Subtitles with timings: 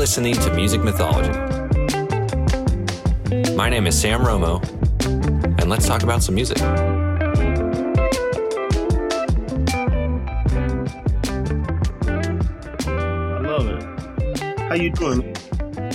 [0.00, 1.28] listening to Music Mythology.
[3.54, 4.64] My name is Sam Romo,
[5.60, 6.56] and let's talk about some music.
[6.62, 7.10] I
[13.42, 13.82] love it.
[14.58, 15.36] How you doing?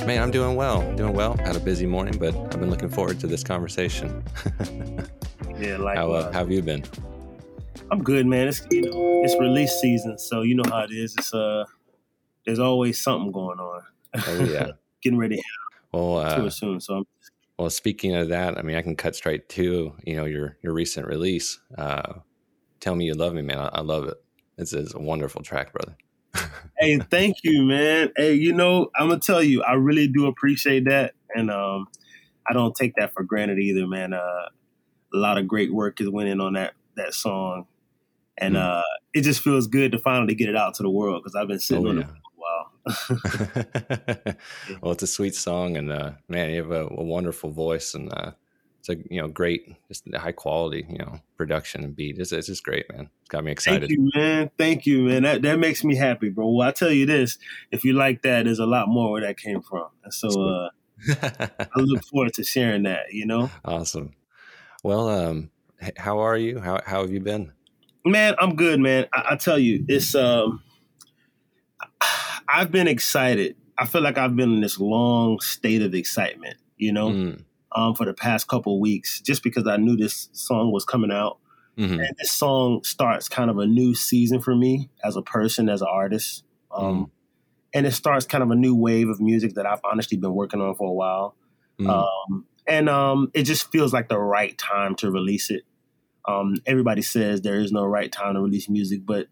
[0.05, 0.83] Man, I'm doing well.
[0.95, 1.35] Doing well.
[1.37, 4.23] Had a busy morning, but I've been looking forward to this conversation.
[5.57, 6.83] Yeah, like how, uh, how have you been?
[7.89, 8.49] I'm good, man.
[8.49, 11.15] It's you know it's release season, so you know how it is.
[11.17, 11.63] It's uh,
[12.45, 13.64] there's always something going on.
[14.27, 14.67] Oh yeah,
[15.03, 15.41] getting ready
[15.91, 16.79] well, uh, to soon.
[16.79, 17.03] So I'm,
[17.57, 20.73] well, speaking of that, I mean, I can cut straight to you know your your
[20.73, 21.59] recent release.
[21.77, 22.13] Uh,
[22.81, 23.57] Tell me you love me, man.
[23.57, 24.15] I, I love it.
[24.57, 25.97] It's, it's a wonderful track, brother.
[26.79, 28.11] hey, thank you, man.
[28.15, 31.87] Hey, you know, I'm gonna tell you, I really do appreciate that, and um,
[32.47, 34.13] I don't take that for granted either, man.
[34.13, 34.49] Uh,
[35.13, 37.65] a lot of great work is went in on that that song,
[38.37, 38.79] and Mm.
[38.79, 41.47] uh, it just feels good to finally get it out to the world because I've
[41.47, 42.03] been sitting Oh, on yeah.
[42.03, 42.09] it
[42.45, 42.71] while.
[44.81, 48.11] well, it's a sweet song, and uh, man, you have a, a wonderful voice, and
[48.13, 48.31] uh,
[48.79, 52.17] it's a you know great, just high quality, you know, production and beat.
[52.17, 53.09] It's, it's just great, man.
[53.21, 53.89] It's got me excited.
[53.89, 54.51] Thank you, man.
[54.57, 55.23] Thank you, man.
[55.23, 56.49] That that makes me happy, bro.
[56.49, 57.37] Well, I tell you this:
[57.71, 60.69] if you like that, there's a lot more where that came from, and so uh,
[61.09, 63.11] I look forward to sharing that.
[63.11, 64.13] You know, awesome.
[64.83, 65.49] Well, um,
[65.97, 66.59] how are you?
[66.59, 67.51] How how have you been?
[68.05, 69.07] man, I'm good, man.
[69.11, 70.61] I, I tell you, it's um,
[72.47, 73.55] I've been excited.
[73.77, 76.57] I feel like I've been in this long state of excitement.
[76.77, 77.43] You know, Mm,
[77.75, 81.39] um, for the past couple weeks, just because I knew this song was coming out.
[81.77, 81.99] mhm.
[81.99, 85.81] and this song starts kind of a new season for me as a person, as
[85.81, 86.45] an artist.
[86.71, 87.11] Um,
[87.73, 90.61] And it starts kind of a new wave of music that I've honestly been working
[90.61, 91.35] on for a while.
[91.77, 95.63] Mm, Um, and um, it just feels like the right time to release it.
[96.25, 99.27] Um, everybody says there is no right time to release music, but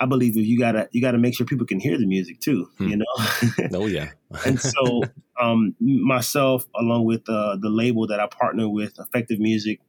[0.00, 2.68] I believe if you gotta you gotta make sure people can hear the music too.
[2.78, 2.88] Hmm.
[2.88, 3.04] You know.
[3.74, 4.10] oh yeah.
[4.46, 5.02] and so
[5.40, 9.80] um, myself along with uh, the label that i partner with effective music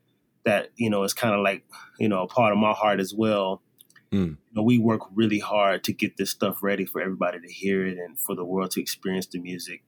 [0.46, 1.64] that you know is kind of like
[2.00, 3.62] you know a part of my heart as well
[4.12, 4.30] Mm.
[4.30, 7.86] you know, we work really hard to get this stuff ready for everybody to hear
[7.86, 9.84] it and for the world to experience the music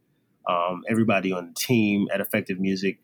[0.48, 3.00] um, everybody on the team at effective music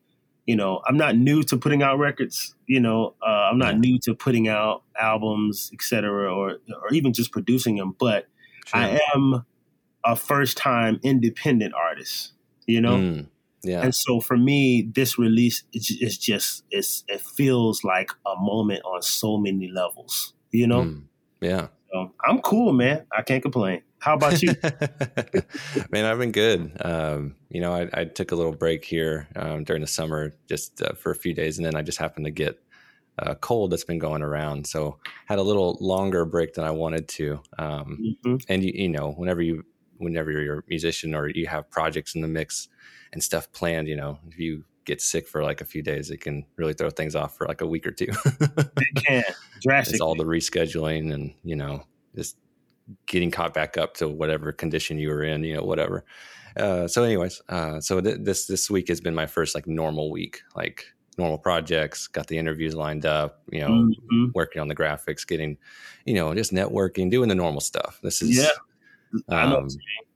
[0.47, 3.99] you know i'm not new to putting out records you know uh, i'm not new
[3.99, 8.25] to putting out albums etc or or even just producing them but
[8.67, 8.81] Sure.
[8.81, 9.45] I am
[10.03, 12.33] a first time independent artist,
[12.65, 12.97] you know?
[12.97, 13.27] Mm,
[13.63, 13.81] yeah.
[13.81, 18.83] And so for me, this release is is just, it's, it feels like a moment
[18.83, 20.83] on so many levels, you know?
[20.83, 21.03] Mm,
[21.39, 21.67] yeah.
[21.93, 23.05] So I'm cool, man.
[23.17, 23.83] I can't complain.
[23.99, 24.55] How about you?
[25.91, 26.71] Man, I've been good.
[26.81, 30.81] Um, you know, I, I took a little break here um, during the summer just
[30.81, 32.59] uh, for a few days, and then I just happened to get
[33.17, 34.67] a cold that's been going around.
[34.67, 37.41] So had a little longer break than I wanted to.
[37.57, 38.43] Um, Mhm.
[38.47, 39.65] and you, you know, whenever you,
[39.97, 42.67] whenever you're a musician or you have projects in the mix
[43.13, 46.21] and stuff planned, you know, if you get sick for like a few days, it
[46.21, 48.07] can really throw things off for like a week or two.
[48.79, 49.23] It can.
[49.61, 49.95] Drastic.
[49.95, 51.83] it's all the rescheduling and you know
[52.15, 52.37] just
[53.05, 56.03] getting caught back up to whatever condition you were in you know whatever.
[56.55, 60.09] Uh, so anyways uh, so th- this this week has been my first like normal
[60.11, 60.85] week like
[61.17, 63.69] normal projects got the interviews lined up you know
[64.11, 64.31] Mhm.
[64.33, 65.57] working on the graphics getting
[66.05, 67.99] you know just networking doing the normal stuff.
[68.03, 68.49] This is Yeah.
[69.29, 69.67] Um,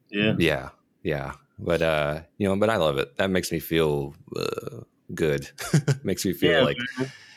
[0.09, 0.35] Yeah.
[0.37, 0.69] yeah
[1.03, 1.33] yeah.
[1.59, 3.17] But uh you know but i love it.
[3.17, 4.81] That makes me feel uh,
[5.13, 5.49] good.
[6.03, 6.77] Makes me feel Yeah, like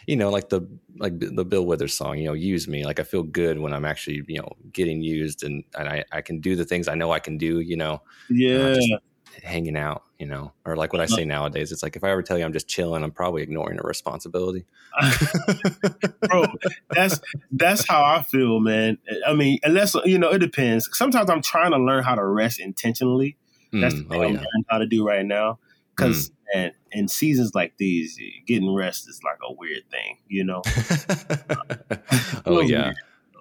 [0.07, 0.63] you know, like the
[0.99, 2.85] like the Bill Withers song, you know, use me.
[2.85, 6.21] Like I feel good when I'm actually, you know, getting used and, and I, I
[6.23, 8.75] can do the things I know I can do, you know, Yeah.
[9.43, 10.53] hanging out, you know.
[10.65, 12.69] Or like what I say nowadays, it's like if I ever tell you I'm just
[12.69, 14.67] chilling, I'm probably ignoring a responsibility.
[16.29, 16.47] bro
[16.95, 21.43] that's that's how i feel man i mean unless you know it depends sometimes i'm
[21.43, 23.37] trying to learn how to rest intentionally
[23.81, 24.39] that's the Mm, thing oh i'm yeah.
[24.39, 25.59] learning how to do right now
[25.97, 30.63] because man in seasons like these getting rest is like a weird thing you know
[32.47, 32.85] oh yeah.
[32.87, 32.97] weird.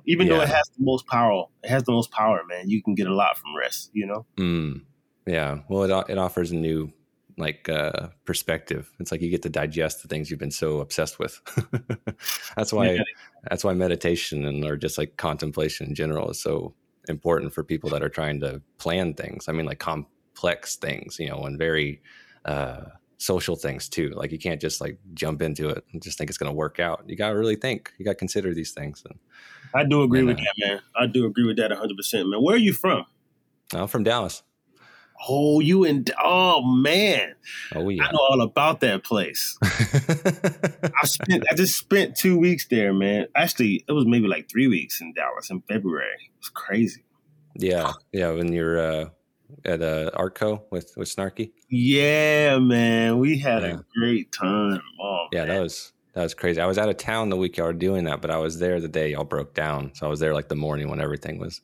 [0.06, 2.96] even though it has the most power it has the most power man you can
[2.96, 4.82] get a lot from rest you know Mm,
[5.26, 5.60] yeah.
[5.70, 6.92] Well, it it offers a new
[7.38, 8.92] like uh perspective.
[9.00, 11.40] It's like you get to digest the things you've been so obsessed with.
[12.56, 13.04] that's why Yeah.
[13.50, 16.74] that's why meditation and or just like contemplation in general is so
[17.10, 19.48] important for people that are trying to plan things.
[19.48, 22.02] I mean like complex things, you know, and very
[22.46, 22.82] uh
[23.18, 24.10] social things too.
[24.10, 26.80] Like you can't just like jump into it and just think it's going to work
[26.80, 27.04] out.
[27.08, 27.94] You got to really think.
[27.98, 29.02] You got to consider these things.
[29.10, 29.18] And
[29.74, 32.44] i do agree And, with uh, that man i do agree with that 100% man
[32.44, 33.06] where are you from
[33.74, 34.44] I'm from Dallas.
[35.28, 37.36] oh you in oh man
[37.74, 38.04] Oh yeah.
[38.06, 43.28] i know all about that place I spent I just spent two weeks there, man.
[43.36, 46.08] Actually, it was maybe like three weeks in Dallas in February.
[46.26, 47.04] It was crazy.
[47.56, 48.32] Yeah, yeah.
[48.32, 49.10] When you're uh,
[49.66, 51.52] at uh, Artco with with Snarky.
[51.70, 53.80] Yeah, man, we had yeah.
[53.80, 54.82] a great time.
[55.02, 55.56] Oh, yeah, man.
[55.56, 56.62] that was that was crazy.
[56.62, 58.80] I was out of town the week y'all were doing that, but I was there
[58.80, 59.92] the day y'all broke down.
[59.96, 61.62] So I was there like the morning when everything was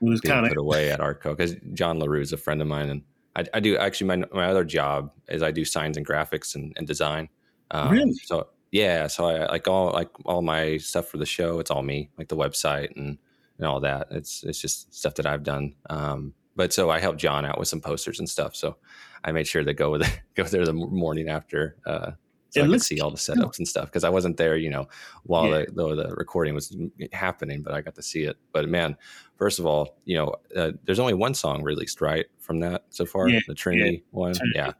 [0.00, 2.68] it was kind of put away at Artco because John Larue is a friend of
[2.68, 3.02] mine, and
[3.36, 6.72] I, I, do actually my my other job is I do signs and graphics and,
[6.76, 7.28] and design.
[7.70, 8.14] Um, really?
[8.24, 11.58] So yeah, so I like all like all my stuff for the show.
[11.58, 13.18] It's all me, like the website and
[13.58, 14.08] and all that.
[14.10, 15.74] It's it's just stuff that I've done.
[15.90, 18.54] Um, but so I helped John out with some posters and stuff.
[18.54, 18.76] So
[19.24, 21.76] I made sure to go with go there the morning after.
[21.86, 22.12] Uh,
[22.50, 24.70] so it I could see all the setups and stuff because I wasn't there, you
[24.70, 24.88] know,
[25.22, 25.64] while yeah.
[25.68, 26.76] the, the, the recording was
[27.12, 28.36] happening, but I got to see it.
[28.52, 28.96] But man,
[29.36, 33.06] first of all, you know, uh, there's only one song released, right, from that so
[33.06, 33.38] far, yeah.
[33.46, 34.18] the Trinity yeah.
[34.18, 34.58] one, Trinity.
[34.58, 34.72] yeah.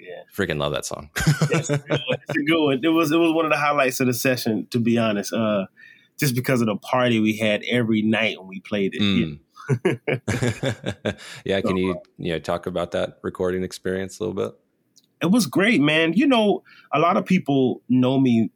[0.00, 1.10] Yeah, freaking love that song.
[1.16, 2.80] it's, it's, a good one.
[2.82, 5.32] It was it was one of the highlights of the session, to be honest.
[5.32, 5.66] Uh,
[6.18, 9.00] just because of the party we had every night when we played it.
[9.00, 9.40] Mm.
[11.44, 14.58] yeah, can you you know talk about that recording experience a little bit?
[15.20, 16.12] It was great, man.
[16.12, 16.62] You know,
[16.92, 18.50] a lot of people know me.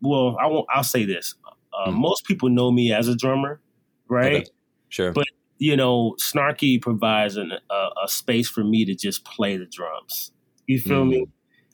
[0.00, 0.66] Well, I won't.
[0.70, 1.34] I'll say this:
[1.72, 1.94] uh, mm.
[1.94, 3.60] most people know me as a drummer,
[4.08, 4.36] right?
[4.36, 4.46] Okay.
[4.88, 5.12] Sure.
[5.12, 5.26] But
[5.58, 10.30] you know, Snarky provides an, a, a, space for me to just play the drums.
[10.66, 11.10] You feel mm.
[11.10, 11.26] me?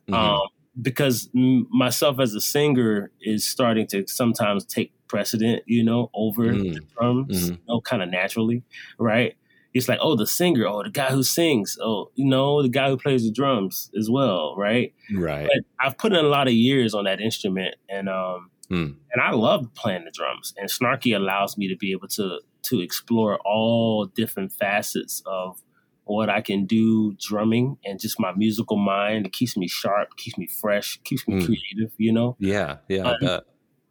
[0.08, 0.14] Mm-hmm.
[0.14, 0.48] Um,
[0.80, 6.74] because myself as a singer is starting to sometimes take precedent, you know, over mm.
[6.74, 7.52] the drums, mm-hmm.
[7.52, 8.64] you know, kind of naturally,
[8.98, 9.36] right?
[9.72, 12.88] It's like, oh, the singer, oh, the guy who sings, oh, you know, the guy
[12.88, 14.92] who plays the drums as well, right?
[15.14, 15.46] Right.
[15.46, 18.96] But I've put in a lot of years on that instrument, and um, mm.
[19.12, 20.52] and I love playing the drums.
[20.56, 25.62] And Snarky allows me to be able to to explore all different facets of
[26.06, 29.26] what I can do drumming and just my musical mind.
[29.26, 31.46] It keeps me sharp, keeps me fresh, keeps me mm.
[31.46, 32.36] creative, you know?
[32.38, 33.40] Yeah, yeah, um,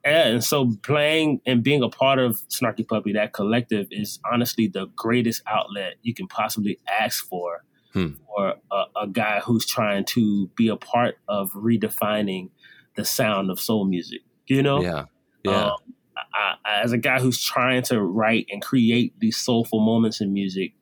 [0.06, 4.68] yeah, and so playing and being a part of Snarky Puppy, that collective, is honestly
[4.68, 7.64] the greatest outlet you can possibly ask for
[7.94, 8.10] hmm.
[8.28, 12.50] for a, a, guy who's trying to be a part of redefining
[12.96, 14.22] the sound of soul music.
[14.48, 15.06] You know, yeah,
[15.44, 15.68] yeah.
[15.68, 15.78] Um,
[16.34, 20.74] I, as a guy who's trying to write and create these soulful moments in music,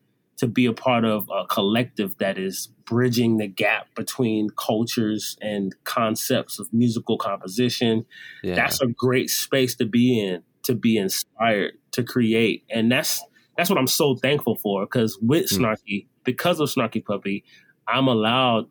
[0.41, 5.75] to be a part of a collective that is bridging the gap between cultures and
[5.83, 8.03] concepts of musical composition.
[8.41, 8.55] Yeah.
[8.55, 12.63] That's a great space to be in, to be inspired, to create.
[12.71, 13.23] And that's
[13.55, 15.59] that's what I'm so thankful for because with mm.
[15.59, 17.43] Snarky, because of Snarky Puppy,
[17.87, 18.65] I'm allowed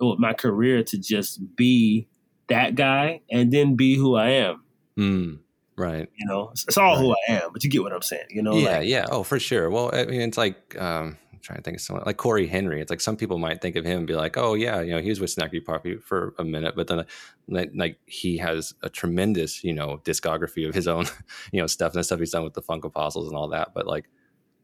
[0.00, 2.08] with my career to just be
[2.48, 4.62] that guy and then be who I am.
[4.98, 5.38] Mm.
[5.76, 6.08] Right.
[6.16, 6.98] You know, it's, it's all right.
[6.98, 8.54] who I am, but you get what I'm saying, you know?
[8.54, 9.06] Yeah, like, yeah.
[9.10, 9.70] Oh, for sure.
[9.70, 12.80] Well, I mean, it's like, um, I'm trying to think of someone like Cory Henry.
[12.80, 15.00] It's like some people might think of him and be like, oh, yeah, you know,
[15.00, 17.04] he was with Snarky Puppy for a minute, but then
[17.48, 21.06] like, like he has a tremendous, you know, discography of his own,
[21.52, 23.72] you know, stuff and the stuff he's done with the Funk Apostles and all that.
[23.74, 24.10] But like,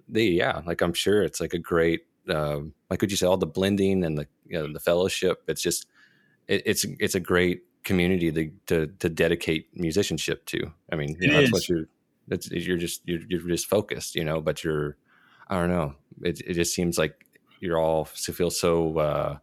[0.09, 3.39] the, yeah, like I'm sure it's like a great, um, like, would you say all
[3.39, 5.43] the blending and the, you know, the fellowship?
[5.49, 5.87] It's just,
[6.49, 10.73] it, it's, it's a great community to, to, to dedicate musicianship to.
[10.93, 11.87] I mean, you know, that's what you're.
[12.29, 14.43] That's you're just you're, you're just focused, you know.
[14.43, 14.99] But you're,
[15.49, 15.95] I don't know.
[16.23, 17.25] It it just seems like
[17.61, 19.39] you're all to feel so uh,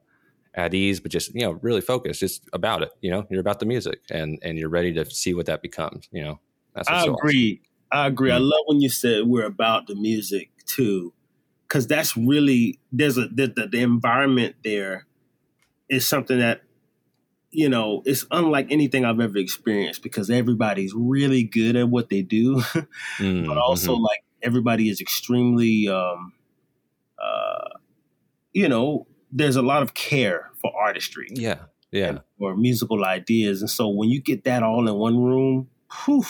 [0.53, 2.91] at ease, but just you know really focused, just about it.
[3.01, 6.07] You know, you're about the music, and and you're ready to see what that becomes.
[6.11, 6.39] You know,
[6.75, 7.61] that's I so agree.
[7.91, 8.03] Awesome.
[8.03, 8.29] I agree.
[8.29, 8.37] Mm-hmm.
[8.37, 11.11] I love when you said we're about the music too,
[11.67, 15.07] because that's really there's a the, the, the environment there
[15.89, 16.61] is something that
[17.55, 22.21] you know, it's unlike anything I've ever experienced because everybody's really good at what they
[22.21, 22.57] do,
[23.17, 24.03] mm, but also mm-hmm.
[24.03, 26.33] like everybody is extremely, um,
[27.17, 27.69] uh,
[28.53, 31.27] you know, there's a lot of care for artistry.
[31.31, 31.59] Yeah,
[31.91, 35.69] yeah, or musical ideas, and so when you get that all in one room,
[36.05, 36.25] whew,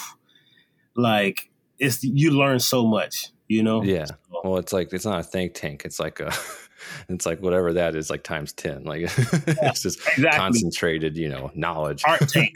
[0.96, 3.32] like it's you learn so much.
[3.48, 3.84] You know.
[3.84, 4.05] Yeah.
[4.05, 5.84] So, well, it's like it's not a think tank.
[5.86, 6.32] It's like a
[7.10, 10.39] it's like whatever that is like times 10 like yeah, it's just exactly.
[10.39, 12.54] concentrated you know knowledge art tank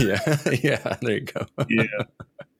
[0.00, 0.20] yeah
[0.62, 1.84] yeah there you go yeah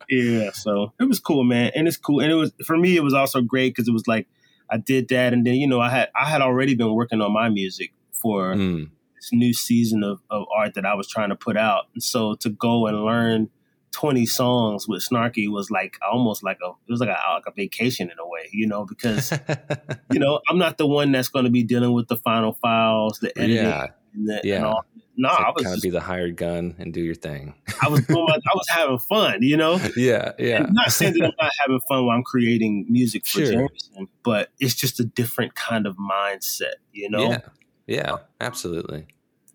[0.08, 3.02] yeah so it was cool man and it's cool and it was for me it
[3.02, 4.26] was also great because it was like
[4.70, 7.32] i did that and then you know i had i had already been working on
[7.32, 8.88] my music for mm.
[9.14, 12.34] this new season of, of art that i was trying to put out and so
[12.34, 13.48] to go and learn
[13.96, 17.50] 20 songs with Snarky was like almost like a it was like a, like a
[17.50, 19.32] vacation in a way, you know, because
[20.12, 23.20] you know I'm not the one that's going to be dealing with the final files,
[23.20, 24.56] the editing, yeah, and the, yeah.
[24.56, 24.84] And all.
[25.18, 27.54] No, like I was kind of be the hired gun and do your thing.
[27.80, 29.80] I was doing, I was having fun, you know.
[29.96, 30.64] Yeah, yeah.
[30.64, 33.50] And not saying that I'm not having fun while I'm creating music for sure.
[33.50, 37.30] Jamison, but it's just a different kind of mindset, you know.
[37.30, 37.40] Yeah,
[37.86, 39.06] yeah, absolutely.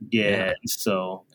[0.10, 0.54] Yeah, yeah.
[0.66, 1.26] so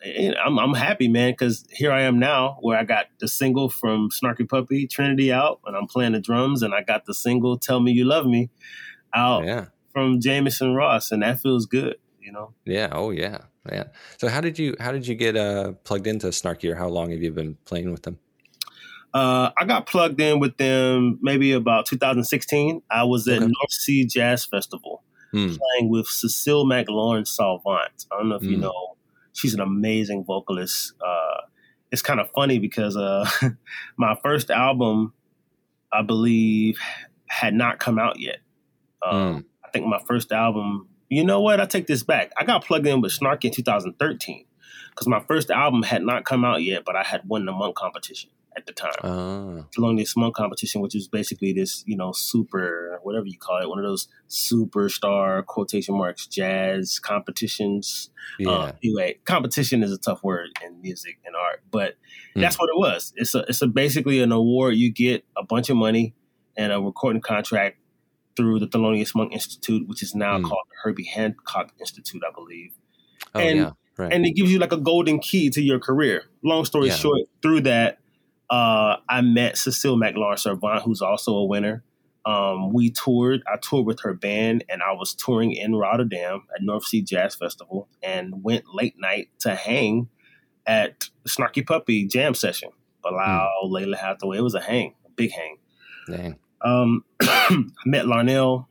[0.43, 4.09] I'm I'm happy, man, because here I am now, where I got the single from
[4.09, 7.79] Snarky Puppy Trinity out, and I'm playing the drums, and I got the single "Tell
[7.79, 8.49] Me You Love Me,"
[9.13, 9.65] out yeah.
[9.93, 11.95] from Jamison Ross, and that feels good.
[12.19, 12.53] You know.
[12.65, 12.89] Yeah.
[12.91, 13.43] Oh yeah.
[13.71, 13.85] Yeah.
[14.17, 17.11] So how did you how did you get uh, plugged into Snarky, or how long
[17.11, 18.19] have you been playing with them?
[19.13, 22.81] Uh, I got plugged in with them maybe about 2016.
[22.91, 23.45] I was at okay.
[23.45, 25.03] North Sea Jazz Festival
[25.33, 25.57] mm.
[25.57, 28.05] playing with Cecile McLorin Salvant.
[28.11, 28.49] I don't know if mm.
[28.49, 28.63] you hmm.
[28.63, 28.97] know.
[29.33, 30.93] She's an amazing vocalist.
[30.99, 31.41] Uh,
[31.91, 33.29] it's kind of funny because uh,
[33.97, 35.13] my first album,
[35.93, 36.79] I believe,
[37.27, 38.39] had not come out yet.
[39.05, 39.45] Um, mm.
[39.63, 40.87] I think my first album.
[41.09, 41.61] You know what?
[41.61, 42.31] I take this back.
[42.37, 44.45] I got plugged in with Snark in 2013
[44.89, 47.77] because my first album had not come out yet, but I had won the monk
[47.77, 48.91] competition at the time.
[49.01, 49.63] Uh.
[49.77, 53.77] Thelonious Monk competition, which is basically this, you know, super, whatever you call it, one
[53.77, 58.09] of those superstar quotation marks jazz competitions.
[58.39, 58.49] Yeah.
[58.49, 61.95] Uh, anyway, competition is a tough word in music and art, but
[62.35, 62.41] mm.
[62.41, 63.13] that's what it was.
[63.15, 64.75] It's a, it's a basically an award.
[64.75, 66.15] You get a bunch of money
[66.57, 67.77] and a recording contract
[68.35, 70.43] through the Thelonious Monk Institute, which is now mm.
[70.43, 72.71] called the Herbie Hancock Institute, I believe.
[73.35, 73.71] Oh, and, yeah.
[73.97, 74.13] Right.
[74.13, 76.25] And it gives you like a golden key to your career.
[76.43, 76.93] Long story yeah.
[76.93, 77.97] short, through that,
[78.49, 81.83] uh, I met Cecile McLorin Salvant, who's also a winner.
[82.25, 83.41] Um, we toured.
[83.47, 87.35] I toured with her band, and I was touring in Rotterdam at North Sea Jazz
[87.35, 90.09] Festival, and went late night to hang
[90.65, 92.69] at Snarky Puppy Jam Session.
[93.01, 93.71] Bilal, mm.
[93.71, 94.37] Lalah Hathaway.
[94.37, 95.57] It was a hang, a big hang.
[96.07, 96.35] Dang.
[96.61, 98.67] Um, I met Larnell.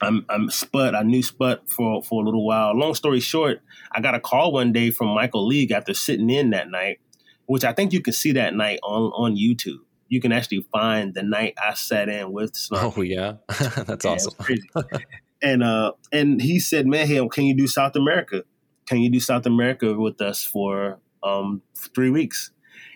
[0.00, 0.94] I'm, I'm Sput.
[0.94, 2.76] I knew Sput for for a little while.
[2.76, 3.60] Long story short,
[3.92, 7.00] I got a call one day from Michael League after sitting in that night
[7.48, 9.80] which I think you can see that night on on YouTube.
[10.08, 12.92] You can actually find the night I sat in with Snarky.
[12.96, 13.32] Oh yeah,
[13.84, 14.34] that's yeah, awesome.
[15.42, 18.44] and uh, and he said, "Man, hey, can you do South America?
[18.86, 21.62] Can you do South America with us for um
[21.94, 22.50] three weeks?"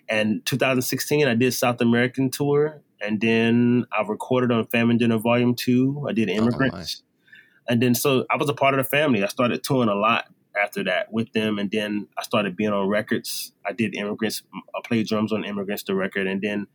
[0.08, 5.54] And 2016, I did South American tour, and then I recorded on Family Dinner Volume
[5.54, 6.04] Two.
[6.06, 9.24] I did oh, Immigrants, oh, and then so I was a part of the family.
[9.24, 10.26] I started touring a lot
[10.60, 13.52] after that with them, and then I started being on records.
[13.66, 14.42] I did Immigrants.
[14.74, 16.66] I played drums on Immigrants the record, and then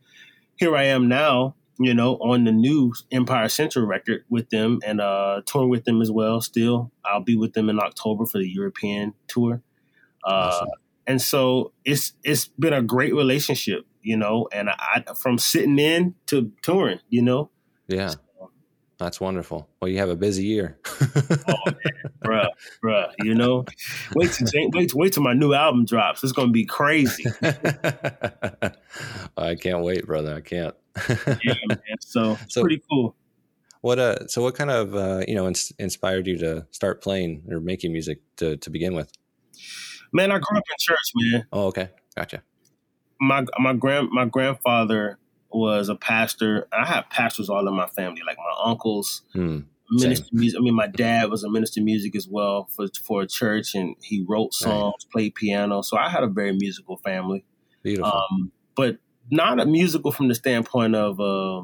[0.56, 1.54] here I am now.
[1.80, 6.02] You know, on the new Empire Central record with them and uh touring with them
[6.02, 6.40] as well.
[6.40, 9.62] Still, I'll be with them in October for the European tour.
[10.24, 10.68] Uh, awesome.
[11.06, 14.48] And so it's it's been a great relationship, you know.
[14.52, 17.50] And I from sitting in to touring, you know.
[17.86, 18.14] Yeah.
[18.98, 19.68] That's wonderful.
[19.80, 20.76] Well, you have a busy year.
[21.48, 21.76] oh man,
[22.24, 22.48] bruh,
[22.82, 23.12] bruh.
[23.22, 23.64] You know,
[24.16, 26.24] wait to wait wait till my new album drops.
[26.24, 27.24] It's gonna be crazy.
[29.36, 30.34] I can't wait, brother.
[30.34, 30.74] I can't.
[31.44, 31.78] yeah, man.
[32.00, 33.14] So it's so, pretty cool.
[33.82, 34.26] What uh?
[34.26, 37.92] So what kind of uh, you know ins- inspired you to start playing or making
[37.92, 39.12] music to to begin with?
[40.12, 41.46] Man, I grew up in church, man.
[41.52, 42.42] Oh, okay, gotcha.
[43.20, 46.68] My my grand my grandfather was a pastor.
[46.72, 50.58] I have pastors all in my family, like my uncles, mm, minister music.
[50.58, 53.96] I mean, my dad was a minister music as well for for a church, and
[54.02, 55.12] he wrote songs, right.
[55.12, 55.82] played piano.
[55.82, 57.44] So I had a very musical family.
[57.82, 58.98] Beautiful, um, but
[59.30, 61.62] not a musical from the standpoint of, uh,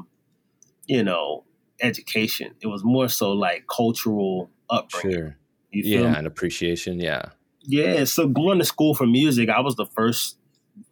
[0.87, 1.43] you know,
[1.81, 2.53] education.
[2.61, 5.19] It was more so like cultural upbringing.
[5.19, 5.37] Sure.
[5.71, 6.17] yeah, me?
[6.17, 6.99] and appreciation.
[6.99, 7.29] Yeah.
[7.61, 8.03] Yeah.
[8.05, 10.37] So going to school for music, I was the first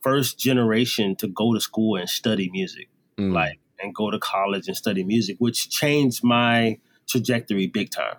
[0.01, 3.33] first generation to go to school and study music, mm.
[3.33, 8.15] like and go to college and study music, which changed my trajectory big time.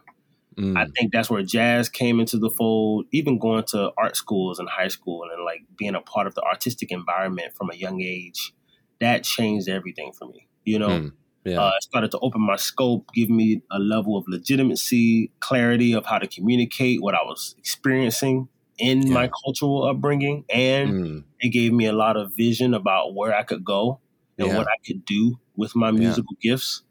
[0.56, 0.76] Mm.
[0.78, 3.06] I think that's where jazz came into the fold.
[3.12, 6.42] Even going to art schools and high school and like being a part of the
[6.42, 8.52] artistic environment from a young age,
[9.00, 10.46] that changed everything for me.
[10.64, 11.12] You know, mm.
[11.44, 11.60] yeah.
[11.60, 16.06] uh, it started to open my scope, give me a level of legitimacy, clarity of
[16.06, 19.14] how to communicate what I was experiencing in yeah.
[19.14, 21.24] my cultural upbringing, and mm.
[21.40, 24.00] it gave me a lot of vision about where I could go
[24.38, 24.56] and yeah.
[24.56, 26.52] what I could do with my musical yeah.
[26.52, 26.82] gifts.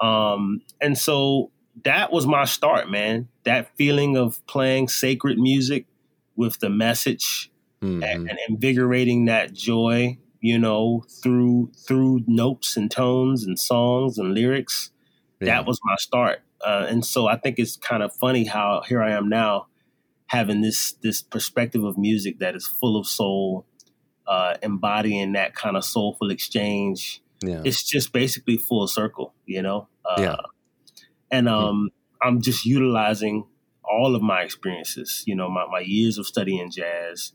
[0.00, 1.50] Um, and so
[1.84, 3.28] that was my start, man.
[3.44, 5.86] That feeling of playing sacred music
[6.36, 7.50] with the message
[7.82, 8.02] mm-hmm.
[8.02, 14.34] and, and invigorating that joy, you know, through through notes and tones and songs and
[14.34, 14.90] lyrics.
[15.40, 16.40] That was my start.
[16.64, 19.66] Uh, and so I think it's kind of funny how here I am now
[20.26, 23.66] having this this perspective of music that is full of soul,
[24.26, 27.22] uh, embodying that kind of soulful exchange.
[27.42, 27.62] Yeah.
[27.64, 29.88] It's just basically full circle, you know.
[30.04, 30.36] Uh, yeah.
[31.30, 32.28] And um, yeah.
[32.28, 33.46] I'm just utilizing
[33.84, 37.32] all of my experiences, you know, my, my years of studying jazz,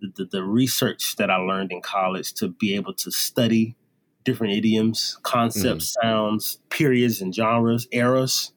[0.00, 3.76] the, the, the research that I learned in college to be able to study
[4.24, 6.02] different idioms, concepts, mm.
[6.02, 8.52] sounds, periods, and genres, eras.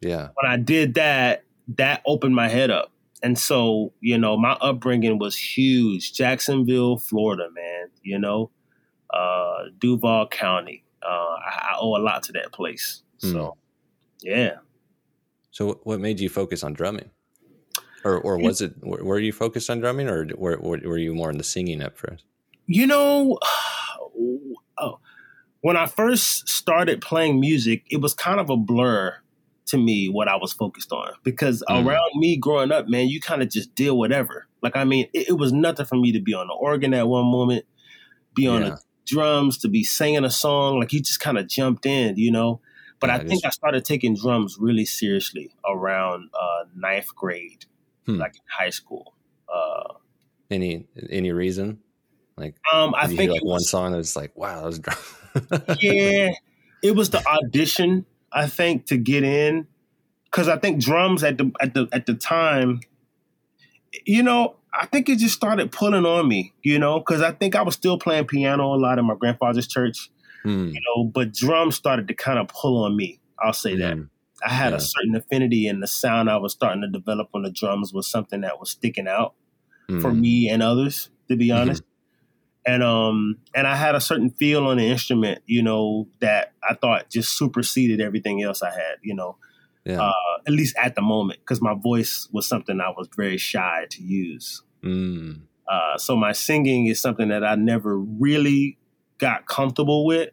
[0.00, 0.28] Yeah.
[0.34, 1.44] When I did that,
[1.76, 2.92] that opened my head up
[3.22, 6.12] and so, you know, my upbringing was huge.
[6.12, 8.50] Jacksonville, Florida, man, you know,
[9.12, 10.84] uh, Duval County.
[11.02, 13.02] Uh, I, I, owe a lot to that place.
[13.22, 13.32] Mm.
[13.32, 13.56] So,
[14.22, 14.56] yeah.
[15.50, 17.10] So, what made you focus on drumming?
[18.04, 21.38] Or, or was it, were you focused on drumming or were, were you more in
[21.38, 22.24] the singing at first?
[22.66, 23.38] You know,
[24.78, 25.00] oh,
[25.60, 29.16] when I first started playing music, it was kind of a blur
[29.66, 31.86] to me what I was focused on because mm.
[31.86, 34.46] around me growing up, man, you kind of just deal whatever.
[34.62, 37.08] Like, I mean, it, it, was nothing for me to be on the organ at
[37.08, 37.64] one moment,
[38.34, 38.70] be on yeah.
[38.70, 40.80] the drums, to be singing a song.
[40.80, 42.60] Like, you just kind of jumped in, you know?
[43.00, 47.66] But yeah, I think I started taking drums really seriously around uh, ninth grade,
[48.06, 48.16] hmm.
[48.16, 49.14] like in high school.
[49.52, 49.94] Uh,
[50.50, 51.80] any any reason?
[52.36, 54.96] Like, um, I think like was, one song was like, wow, that was drum.
[55.80, 56.30] yeah,
[56.82, 58.06] it was the audition.
[58.32, 59.66] I think to get in,
[60.24, 62.80] because I think drums at the at the at the time,
[64.04, 66.52] you know, I think it just started pulling on me.
[66.62, 69.66] You know, because I think I was still playing piano a lot in my grandfather's
[69.66, 70.10] church
[70.46, 70.72] Mm.
[70.72, 73.18] You know, but drums started to kind of pull on me.
[73.38, 73.80] I'll say mm.
[73.80, 74.08] that.
[74.46, 74.76] I had yeah.
[74.76, 78.06] a certain affinity, and the sound I was starting to develop on the drums was
[78.06, 79.34] something that was sticking out
[79.88, 80.00] mm.
[80.00, 81.62] for me and others, to be mm-hmm.
[81.62, 81.82] honest.
[81.82, 81.95] Mm-hmm.
[82.66, 86.74] And um, and I had a certain feel on the instrument, you know, that I
[86.74, 89.36] thought just superseded everything else I had, you know.
[89.84, 90.00] Yeah.
[90.00, 90.12] Uh,
[90.48, 94.02] at least at the moment, because my voice was something I was very shy to
[94.02, 94.64] use.
[94.82, 95.42] Mm.
[95.70, 98.78] Uh, so my singing is something that I never really
[99.18, 100.30] got comfortable with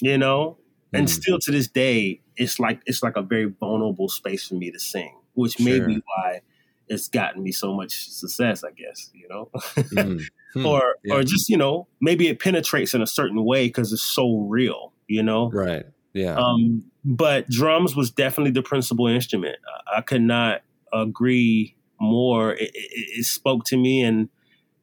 [0.00, 0.58] you know.
[0.92, 1.10] And mm.
[1.10, 4.78] still to this day, it's like it's like a very vulnerable space for me to
[4.78, 5.64] sing, which sure.
[5.66, 6.40] may be why
[6.88, 9.50] it's gotten me so much success, I guess, you know.
[9.54, 10.22] mm.
[10.54, 10.66] Hmm.
[10.66, 11.14] Or yeah.
[11.14, 14.92] or just, you know, maybe it penetrates in a certain way because it's so real,
[15.06, 15.50] you know?
[15.50, 15.86] Right.
[16.12, 16.34] Yeah.
[16.34, 19.56] Um, but drums was definitely the principal instrument.
[19.88, 20.62] I, I could not
[20.92, 22.52] agree more.
[22.52, 24.28] It, it, it, spoke to me and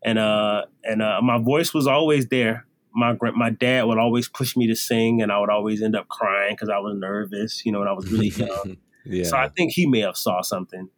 [0.04, 4.56] and uh and uh my voice was always there my my dad would always push
[4.56, 7.72] me to sing, and I would always end up crying because I was nervous, you
[7.72, 8.78] know, when I was really young.
[9.06, 9.26] yeah.
[9.26, 10.90] So I think he may have saw something.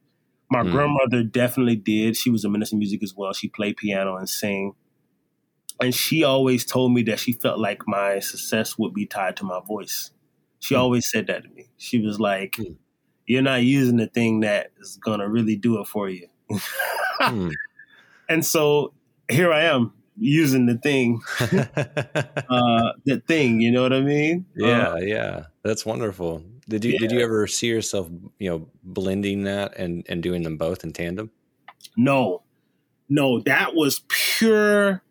[0.49, 0.71] My mm.
[0.71, 2.15] grandmother definitely did.
[2.15, 3.33] She was a minister of music as well.
[3.33, 4.73] She played piano and sang.
[5.81, 9.45] And she always told me that she felt like my success would be tied to
[9.45, 10.11] my voice.
[10.59, 10.79] She mm.
[10.79, 11.69] always said that to me.
[11.77, 12.75] She was like, mm.
[13.27, 16.27] You're not using the thing that is going to really do it for you.
[17.19, 17.49] Hmm.
[18.29, 18.93] and so
[19.27, 23.61] here I am using the thing, uh, the thing.
[23.61, 24.45] You know what I mean?
[24.55, 26.43] Yeah, uh, yeah, that's wonderful.
[26.69, 26.99] Did you yeah.
[26.99, 30.93] did you ever see yourself, you know, blending that and and doing them both in
[30.93, 31.31] tandem?
[31.95, 32.43] No,
[33.09, 35.01] no, that was pure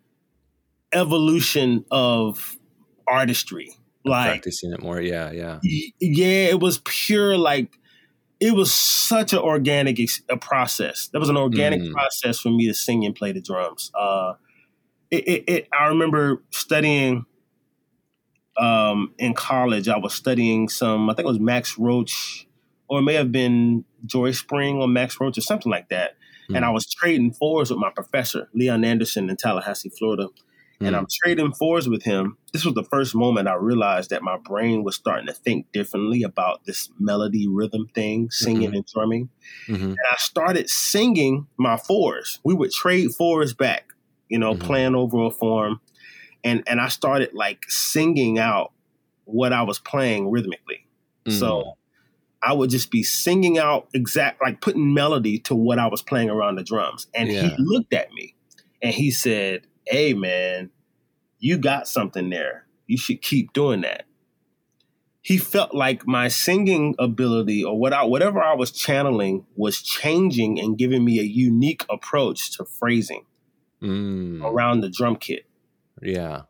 [0.92, 2.57] evolution of
[3.09, 3.71] artistry.
[4.05, 6.49] Like practicing it more, yeah, yeah, yeah.
[6.49, 7.79] It was pure like
[8.38, 11.09] it was such an organic ex- a process.
[11.12, 11.92] That was an organic mm.
[11.92, 13.90] process for me to sing and play the drums.
[13.99, 14.35] Uh,
[15.11, 17.27] it, it, it, I remember studying
[18.59, 19.88] um, in college.
[19.88, 22.47] I was studying some, I think it was Max Roach,
[22.88, 26.12] or it may have been Joy Spring or Max Roach or something like that.
[26.51, 26.57] Mm.
[26.57, 30.29] And I was trading fours with my professor, Leon Anderson, in Tallahassee, Florida.
[30.81, 30.87] Mm.
[30.87, 30.95] And hmm.
[30.95, 32.37] I'm trading fours with him.
[32.53, 36.23] This was the first moment I realized that my brain was starting to think differently
[36.23, 38.75] about this melody rhythm thing, singing mm-hmm.
[38.75, 39.31] and drumming.
[39.69, 39.85] Mm-hmm.
[39.85, 42.40] And I started singing my fours.
[42.45, 43.95] We would trade fours back
[44.29, 44.67] you know, mm-hmm.
[44.67, 45.81] playing over a form.
[46.45, 48.73] And and I started like singing out
[49.25, 50.87] what I was playing rhythmically.
[51.25, 51.39] Mm-hmm.
[51.39, 51.77] So
[52.43, 56.31] I would just be singing out exact like putting melody to what I was playing
[56.31, 57.09] around the drums.
[57.15, 57.43] And yeah.
[57.43, 58.35] he looked at me
[58.81, 60.71] and he said, Hey man,
[61.39, 62.67] you got something there.
[62.87, 64.05] You should keep doing that.
[65.23, 70.61] He felt like my singing ability or what I, whatever I was channeling was changing
[70.61, 73.25] and giving me a unique approach to phrasing
[73.83, 74.43] mm.
[74.43, 75.47] around the drum kit.
[76.03, 76.43] Yeah.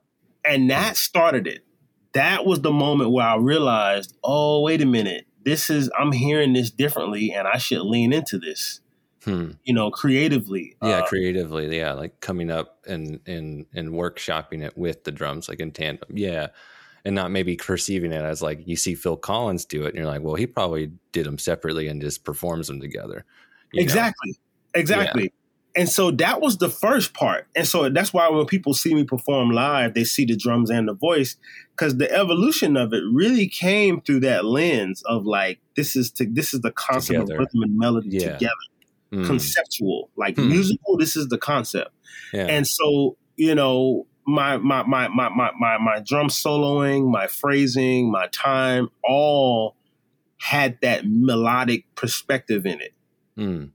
[0.45, 1.65] And that started it.
[2.13, 5.27] That was the moment where I realized, oh, wait a minute.
[5.45, 8.81] This is, I'm hearing this differently and I should lean into this.
[9.27, 9.53] Hmm.
[9.65, 10.77] You know, creatively.
[10.81, 11.77] Yeah, uh, creatively.
[11.77, 16.09] Yeah, like coming up and and and workshopping it with the drums, like in tandem.
[16.17, 16.49] Yeah,
[17.05, 20.07] and not maybe perceiving it as like you see Phil Collins do it, and you're
[20.07, 23.25] like, well, he probably did them separately and just performs them together.
[23.75, 24.31] Exactly.
[24.31, 24.81] Know?
[24.81, 25.23] Exactly.
[25.25, 25.29] Yeah.
[25.77, 27.47] And so that was the first part.
[27.55, 30.89] And so that's why when people see me perform live, they see the drums and
[30.89, 31.37] the voice
[31.73, 36.25] because the evolution of it really came through that lens of like this is to,
[36.25, 37.35] this is the concept together.
[37.35, 38.33] of rhythm and melody yeah.
[38.33, 38.53] together.
[39.13, 39.27] Mm.
[39.27, 40.49] Conceptual, like mm.
[40.49, 41.91] musical, this is the concept.
[42.33, 42.47] Yeah.
[42.47, 48.11] And so, you know, my my my my my my my drum soloing, my phrasing,
[48.11, 49.77] my time all
[50.39, 52.95] had that melodic perspective in it.
[53.39, 53.71] Mm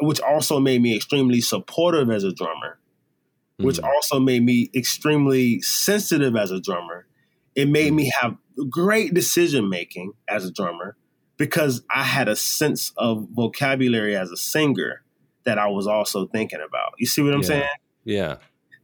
[0.00, 2.78] which also made me extremely supportive as a drummer,
[3.58, 3.66] mm-hmm.
[3.66, 7.06] which also made me extremely sensitive as a drummer.
[7.54, 8.36] It made me have
[8.68, 10.96] great decision making as a drummer
[11.36, 15.02] because I had a sense of vocabulary as a singer
[15.44, 16.94] that I was also thinking about.
[16.98, 17.46] You see what I'm Yeah.
[17.46, 17.68] saying?
[18.04, 18.36] Yeah.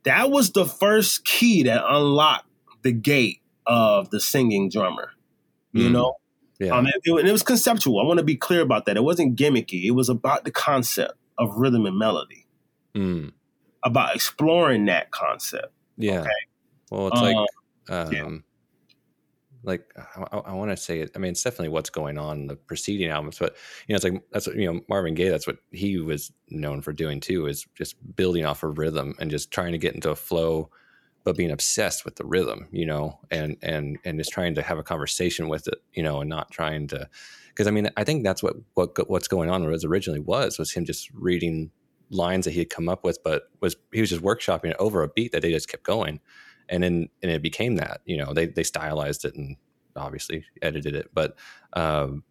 [0.04, 2.46] That was the first key that unlocked
[2.82, 5.12] the gate of the singing drummer.
[5.72, 5.92] You Mm.
[5.92, 6.14] know,
[6.60, 6.76] Yeah.
[6.76, 7.98] um, and it, and it was conceptual.
[8.00, 8.96] I want to be clear about that.
[8.96, 9.84] It wasn't gimmicky.
[9.84, 12.46] It was about the concept of rhythm and melody,
[12.94, 13.32] Mm.
[13.82, 15.72] about exploring that concept.
[15.96, 16.20] Yeah.
[16.20, 16.30] Okay.
[16.90, 17.36] Well, it's like,
[17.88, 18.28] um, yeah.
[19.62, 21.12] like I, I want to say it.
[21.14, 24.04] I mean, it's definitely what's going on in the preceding albums, but you know, it's
[24.04, 25.28] like that's what you know Marvin Gaye.
[25.28, 29.30] That's what he was known for doing too, is just building off of rhythm and
[29.30, 30.70] just trying to get into a flow,
[31.24, 34.78] but being obsessed with the rhythm, you know, and and and just trying to have
[34.78, 37.08] a conversation with it, you know, and not trying to.
[37.48, 40.72] Because I mean, I think that's what what what's going on was originally was was
[40.72, 41.70] him just reading
[42.10, 45.02] lines that he had come up with, but was he was just workshopping it over
[45.02, 46.20] a beat that they just kept going.
[46.68, 49.56] And then and it became that you know they they stylized it and
[49.96, 51.36] obviously edited it but
[51.72, 52.22] um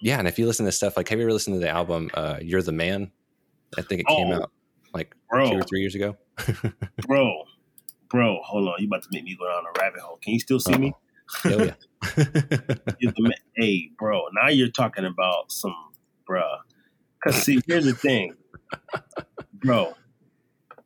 [0.00, 2.10] yeah and if you listen to stuff like have you ever listened to the album
[2.14, 3.12] uh you're the man?
[3.76, 4.50] I think it came Oh, out
[4.94, 6.16] like Bro, two or three years ago.
[7.06, 7.44] Bro,
[8.10, 8.74] bro, hold on.
[8.78, 10.18] You about to make me go down a rabbit hole.
[10.22, 10.94] Can you still see me?
[11.46, 11.74] oh yeah
[12.16, 13.32] You're the man.
[13.56, 15.74] Hey, bro, now you're talking about some
[16.28, 16.58] bruh.
[17.22, 18.34] Cause see, here's the thing,
[19.52, 19.94] bro.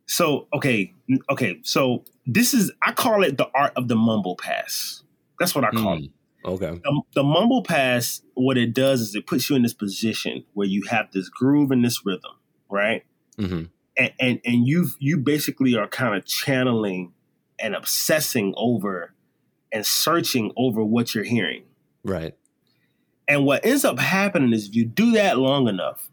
[0.06, 0.92] So okay,
[1.30, 1.60] okay.
[1.62, 5.02] So this is I call it the art of the mumble pass.
[5.38, 6.10] That's what I call it.
[6.44, 8.22] Hmm, okay The, the mumble pass.
[8.34, 11.70] What it does is it puts you in this position where you have this groove
[11.70, 12.32] and this rhythm,
[12.70, 13.04] right?
[13.38, 13.64] hmm
[13.96, 17.12] and and, and you you basically are kind of channeling
[17.58, 19.12] and obsessing over
[19.72, 21.64] and searching over what you're hearing.
[22.04, 22.34] right
[23.28, 26.10] And what ends up happening is if you do that long enough,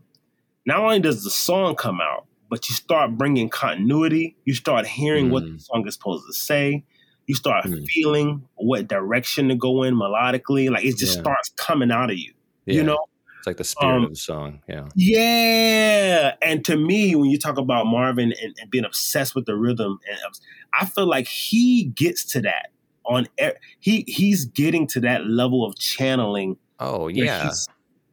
[0.65, 4.35] not only does the song come out, but you start bringing continuity.
[4.45, 5.61] You start hearing what the Mm.
[5.61, 6.83] song is supposed to say.
[7.27, 7.85] You start Mm.
[7.87, 10.69] feeling what direction to go in melodically.
[10.69, 11.21] Like it just Yeah.
[11.21, 12.33] starts coming out of you.
[12.65, 12.75] yeah.
[12.75, 12.99] You know?
[13.39, 16.35] It's like the spirit Um, of the song yeah Yeah.
[16.41, 19.99] And to me, when you talk about Marvin and, and being obsessed with the rhythm,
[20.09, 20.17] and
[20.73, 22.69] I feel like he gets to that
[23.05, 23.27] on
[23.79, 26.57] he he's getting to that level of channeling.
[26.79, 27.51] oh yeah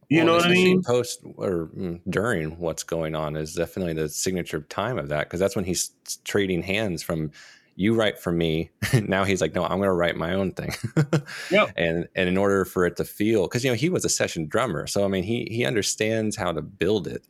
[0.09, 0.81] You Well, know what I mean?
[0.83, 5.39] Post or mm, during what's going on is definitely the signature time of that because
[5.39, 5.91] that's when he's
[6.23, 7.31] trading hands from
[7.79, 8.71] you write for me.
[9.03, 10.73] now he's like, no, I'm going to write my own thing.
[11.51, 11.73] Yep.
[11.77, 14.47] And and in order for it to feel, because you know he was a session
[14.47, 17.25] drummer, so I mean he he understands how to build it,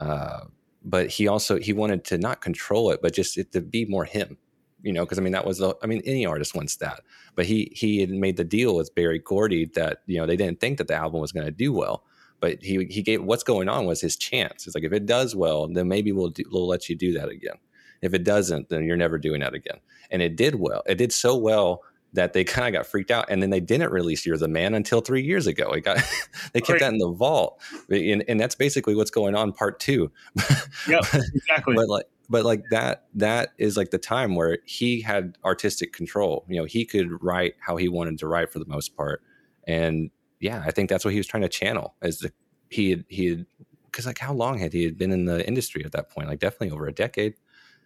[0.00, 0.40] uh,
[0.84, 4.04] but he also he wanted to not control it, but just it to be more
[4.04, 4.36] him.
[4.82, 7.00] You know, because I mean that was the I mean any artist wants that,
[7.34, 10.60] but he he had made the deal with Berry Gordy that you know they didn't
[10.60, 12.04] think that the album was going to do well
[12.40, 14.66] but he he gave what's going on was his chance.
[14.66, 17.28] It's like if it does well, then maybe we'll do, we'll let you do that
[17.28, 17.54] again.
[18.02, 19.78] If it doesn't, then you're never doing that again.
[20.10, 20.82] And it did well.
[20.86, 23.90] It did so well that they kind of got freaked out, and then they didn't
[23.92, 25.70] release "You're the Man" until three years ago.
[25.72, 25.96] It got
[26.52, 26.80] they kept Right.
[26.80, 29.52] that in the vault, and, and that's basically what's going on.
[29.52, 30.10] Part two,
[30.88, 31.74] Yep, exactly.
[31.74, 36.46] but like but like that that is like the time where he had artistic control
[36.48, 39.22] you know he could write how he wanted to write for the most part
[39.66, 40.08] and
[40.40, 42.32] yeah i think that's what he was trying to channel as the
[42.70, 43.44] he had he had
[43.90, 46.38] because like how long had he had been in the industry at that point like
[46.38, 47.34] definitely over a decade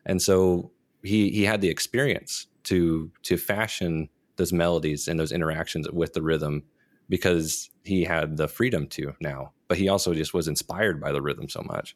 [0.06, 0.70] and so
[1.02, 6.22] he he had the experience to to fashion those melodies and those interactions with the
[6.22, 6.62] rhythm
[7.08, 11.20] because he had the freedom to now but he also just was inspired by the
[11.20, 11.94] rhythm so much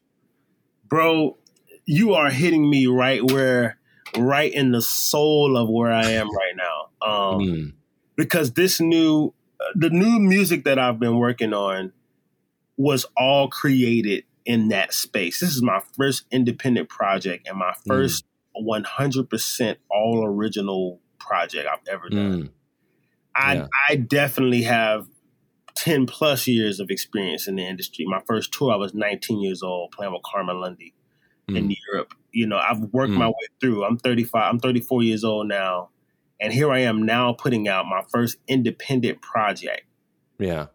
[0.91, 1.39] Bro,
[1.87, 3.79] you are hitting me right where
[4.17, 7.07] right in the soul of where I am right now.
[7.07, 7.73] Um Mm,
[8.17, 9.33] because this new
[9.75, 11.93] the new music that I've been working on
[12.77, 15.39] was all created in that space.
[15.39, 18.25] This is my first independent project and my first
[18.61, 22.43] 100% all original project I've ever done.
[22.43, 22.51] mm,
[23.37, 23.67] I yeah.
[23.89, 25.07] I definitely have
[25.77, 28.05] 10 plus years of experience in the industry.
[28.09, 30.95] My first tour I was 19 years old playing with Carmen Lundy
[31.49, 31.77] in Mm.
[31.93, 32.15] Europe.
[32.33, 33.19] You know, I've worked Mm.
[33.19, 33.85] my way through.
[33.85, 35.91] I'm 35, I'm 34 years old now.
[36.41, 39.83] And here I am now putting out my first independent project
[40.41, 40.67] yeah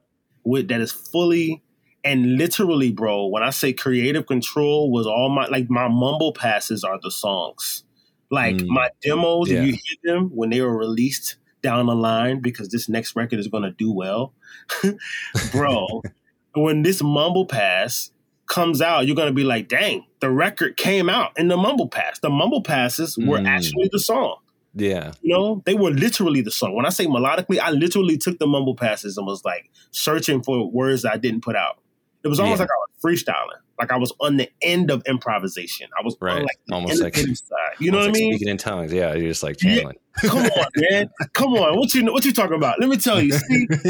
[0.46, 1.62] with that is fully
[2.06, 6.84] and literally, bro, when I say creative control was all my like my mumble passes
[6.86, 7.84] are the songs.
[8.32, 8.68] Like Mm.
[8.68, 9.64] my demos, Yeah.
[9.64, 13.48] you hear them when they were released down the line because this next record is
[13.48, 14.34] gonna do well.
[15.52, 16.02] bro,
[16.56, 18.12] when this mumble pass
[18.48, 22.20] comes out, you're gonna be like, dang, the record came out in the mumble pass.
[22.20, 23.48] The mumble passes were Mm.
[23.48, 24.38] actually the song.
[24.78, 26.76] yeah You know, they were literally the song.
[26.76, 30.70] When I say melodically, I literally took the mumble passes and was like searching for
[30.70, 31.78] words that I didn't put out.
[32.26, 32.64] It was almost Yeah.
[32.64, 33.60] like I was freestyling.
[33.80, 35.88] Like I was on the end of improvisation.
[36.00, 36.38] I was Right.
[36.38, 37.28] on like the Almost like- side.
[37.80, 38.34] You know what I like mean?
[38.34, 38.92] Speaking in tongues.
[38.94, 39.14] Yeah.
[39.14, 39.76] You're just like Yeah.
[39.76, 39.98] channeling.
[40.22, 41.10] Come on, man.
[41.34, 41.78] Come on.
[41.78, 42.80] What you what you talking about?
[42.80, 43.34] Let me tell you.
[43.34, 43.68] See,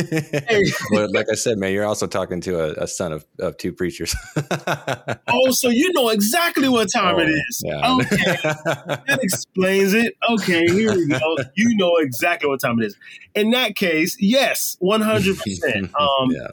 [0.49, 3.57] hey, well, like I said, man, you're also talking to a, a son of, of
[3.57, 4.15] two preachers.
[4.35, 7.63] oh, so you know exactly what time it Oh, is.
[7.63, 7.95] Yeah.
[7.95, 8.97] Okay.
[9.07, 10.15] That explains it.
[10.31, 11.37] Okay, here we go.
[11.55, 12.97] You know exactly what time it is.
[13.35, 15.91] In that case, yes, one hundred percent.
[15.95, 16.47] Um, yeah.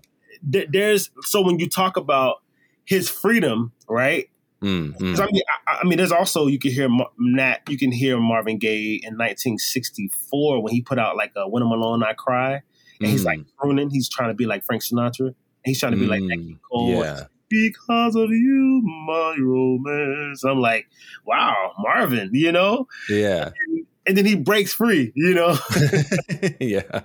[0.50, 2.42] Th- there's so when you talk about
[2.85, 4.28] his freedom, right?
[4.62, 5.22] Mm, 'Cause mm.
[5.22, 8.18] I mean, I, I mean, there's also you can hear Ma- Nat, you can hear
[8.18, 12.62] Marvin Gaye in 1964 when he put out like a "When I'm Alone I Cry,"
[13.00, 13.90] and he's like crooning.
[13.90, 15.26] He's trying to be like Frank Sinatra.
[15.28, 16.90] And he's trying to be like Nat Mm, King Cole.
[16.90, 17.24] yeah.
[17.48, 20.42] Because of you, my romance.
[20.42, 20.87] I'm like,
[21.26, 22.88] wow, Marvin, you know?
[23.11, 23.50] Yeah.
[24.07, 25.57] And then he breaks free, you know?
[26.61, 27.02] yeah.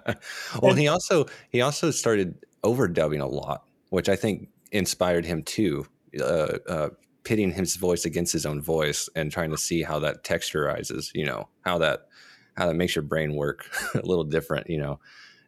[0.62, 5.86] Well, he also he also started overdubbing a lot, which I think inspired him too.
[6.20, 6.90] Uh, uh,
[7.28, 11.12] pitting his voice against his own voice and trying to see how that texturizes.
[11.14, 12.08] You know how that
[12.56, 14.70] how that makes your brain work a little different.
[14.70, 15.00] You know,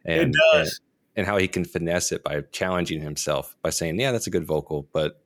[0.04, 0.80] and it does.
[1.16, 4.30] and, and how he can finesse it by challenging himself by saying, "Yeah, that's a
[4.30, 5.22] good vocal, but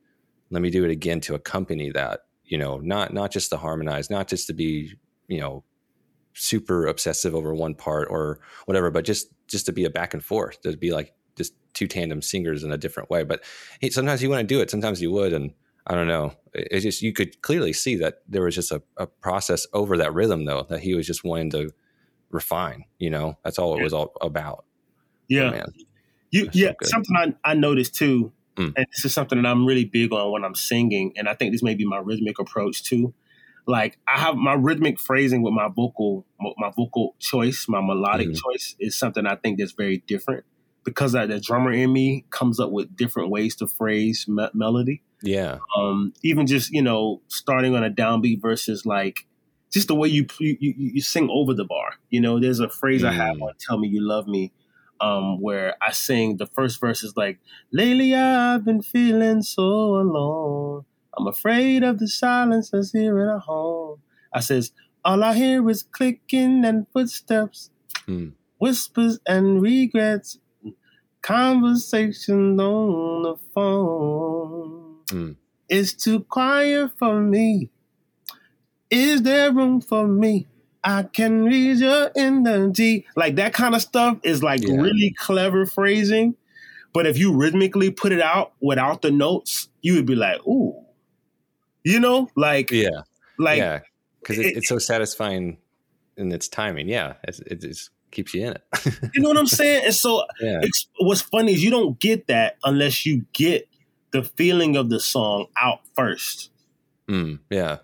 [0.51, 4.09] let me do it again to accompany that." You know, not not just to harmonize,
[4.09, 4.95] not just to be
[5.27, 5.65] you know
[6.35, 10.23] super obsessive over one part or whatever, but just just to be a back and
[10.23, 11.15] forth, to be like
[11.75, 13.23] two tandem singers in a different way.
[13.25, 13.43] But
[13.81, 15.53] he, sometimes he wouldn't do it, sometimes he would, and
[15.87, 16.33] I don't know.
[16.55, 19.97] It, it just you could clearly see that there was just a, a process over
[19.99, 21.71] that rhythm though that he was just wanting to
[22.31, 22.85] refine.
[22.99, 24.65] You know, that's all it was all about.
[25.29, 25.51] yeah.
[25.51, 25.67] man.
[26.31, 26.89] You, That's so yeah, good.
[26.89, 28.73] something I, I noticed too, Mm.
[28.77, 31.53] and this is something that I'm really big on when I'm singing, and I think
[31.53, 33.13] this may be my rhythmic approach too.
[33.67, 38.37] Like I have my rhythmic phrasing with my vocal, my vocal choice, my melodic Mhm.
[38.41, 40.45] choice is something I think that's very different
[40.85, 45.03] because that, the drummer in me comes up with different ways to phrase me- melody.
[45.23, 49.27] Yeah, Um, even just you know starting on a downbeat versus like
[49.73, 51.95] just the way you you, you sing over the bar.
[52.11, 53.43] You know, there's a phrase I have Mm.
[53.43, 54.53] on "Tell Me You Love Me."
[55.01, 57.39] um, where I sing the first verse is like,
[57.73, 59.63] Lately I've been feeling so
[59.97, 60.85] alone.
[61.19, 63.99] I'm afraid of the silence that's here at home.
[64.33, 64.71] I says,
[65.05, 67.71] All I hear is clicking and footsteps,
[68.07, 68.29] Hmm.
[68.59, 70.39] whispers and regrets,
[71.25, 74.97] conversations on the phone.
[75.11, 75.33] Hmm.
[75.69, 77.71] It's too quiet for me.
[78.91, 80.47] Is there room for me?
[80.85, 83.07] I can read your energy.
[83.17, 84.77] Like that kind of stuff is like Yeah.
[84.77, 86.37] really clever phrasing.
[86.93, 90.75] But if you rhythmically put it out without the notes, you would be like, ooh.
[91.85, 93.01] You know, like yeah,
[93.39, 93.81] like yeah,
[94.21, 95.59] because it, it- it's so satisfying
[96.17, 96.89] in its timing.
[96.89, 98.63] Yeah, it's, it just keeps you in it.
[99.15, 99.85] you know what I'm saying?
[99.87, 103.69] And so yeah, it's, what's funny is you don't get that unless you get
[104.13, 106.51] the feeling of the song out first.
[107.09, 107.79] Mm, yeah.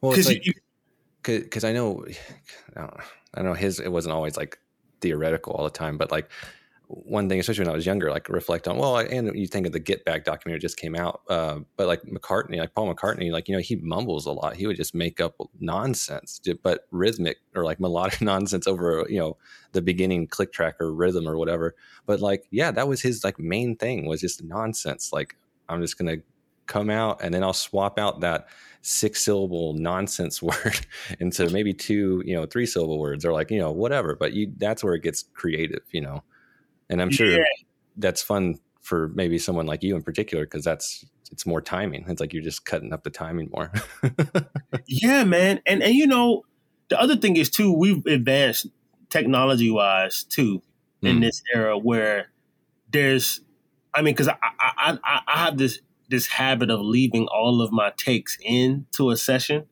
[0.00, 2.04] Well, Because like I know,
[2.76, 2.94] I don't,
[3.34, 4.58] I know his it wasn't always like
[5.00, 6.30] theoretical all the time, but like
[6.88, 8.78] one thing, especially when I was younger, like reflect on.
[8.78, 12.02] Well, and you think of the Get Back documentary just came out, uh, but like
[12.02, 14.56] McCartney, like Paul McCartney, like you know he mumbles a lot.
[14.56, 19.36] He would just make up nonsense, but rhythmic or like melodic nonsense over you know
[19.72, 21.74] the beginning click track or rhythm or whatever.
[22.06, 25.12] But like yeah, that was his like main thing was just nonsense.
[25.12, 25.36] Like
[25.68, 26.16] I'm just gonna
[26.66, 28.48] come out and then I'll swap out that
[28.80, 30.86] six syllable nonsense word
[31.20, 34.16] into maybe two, you know, three syllable words or like, you know, whatever.
[34.16, 36.22] But you that's where it gets creative, you know.
[36.90, 37.44] And I'm sure Yeah.
[37.96, 42.04] that's fun for maybe someone like you in particular, because that's it's more timing.
[42.08, 43.70] It's like you're just cutting up the timing more.
[44.86, 45.60] Yeah, man.
[45.66, 46.42] And and you know,
[46.88, 48.66] the other thing is too, we've advanced
[49.10, 50.62] technology wise too
[51.02, 51.20] in Mm.
[51.22, 52.28] this era where
[52.90, 53.40] there's
[53.94, 57.70] I mean, because I, I I I have this this habit of leaving all of
[57.72, 59.66] my takes into a session.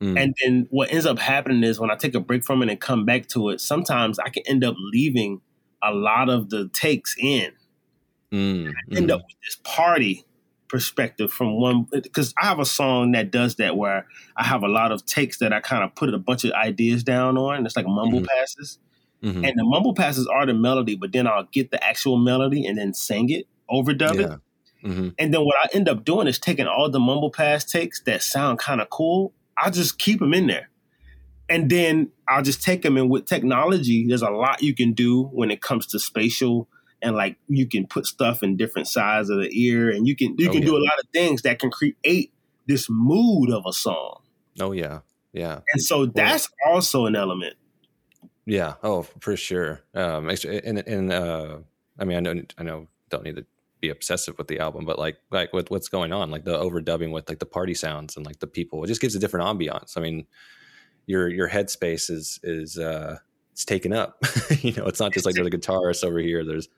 [0.00, 0.20] Mm.
[0.20, 2.80] And then what ends up happening is when I take a break from it and
[2.80, 5.40] come back to it, sometimes I can end up leaving
[5.86, 7.52] a lot of the takes in
[8.32, 9.12] Mm, end mm.
[9.12, 10.24] up with this party
[10.68, 14.68] perspective from one because I have a song that does that where I have a
[14.68, 17.64] lot of takes that I kind of put a bunch of ideas down on.
[17.64, 18.26] It's like mumble Mhm.
[18.26, 18.78] passes.
[19.22, 19.48] Mhm.
[19.48, 22.76] And the mumble passes are the melody, but then I'll get the actual melody and
[22.76, 24.28] then sing it, overdub it.
[24.28, 24.90] Yeah.
[24.90, 25.14] Mhm.
[25.20, 28.22] And then what I end up doing is taking all the mumble pass takes that
[28.24, 29.32] sound kind of cool.
[29.56, 30.68] I'll just keep them in there.
[31.48, 35.24] And then I'll just take them and with technology, there's a lot you can do
[35.24, 36.68] when it comes to spatial
[37.02, 40.34] and like you can put stuff in different sides of the ear and you can
[40.38, 40.66] you Oh, can yeah.
[40.68, 42.32] do a lot of things that can create
[42.66, 44.22] this mood of a song.
[44.60, 45.00] Oh yeah.
[45.32, 45.60] Yeah.
[45.72, 47.54] And so that's also an element.
[48.46, 48.74] Yeah.
[48.82, 49.82] Oh, for sure.
[49.94, 51.58] Um, and and uh,
[51.98, 53.46] I mean, I know, I know, don't need to
[53.80, 57.12] be obsessive with the album, but like like with what's going on, like the overdubbing
[57.12, 59.96] with like the party sounds and like the people, it just gives a different ambiance.
[59.96, 60.26] I mean,
[61.06, 63.18] your your headspace is is uh
[63.52, 64.22] it's taken up.
[64.60, 66.68] you know, it's not just like there's a guitarist over here, there's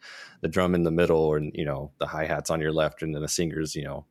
[0.43, 3.13] the drum in the middle, and you know the hi hats on your left, and
[3.13, 4.07] then the singers, you know,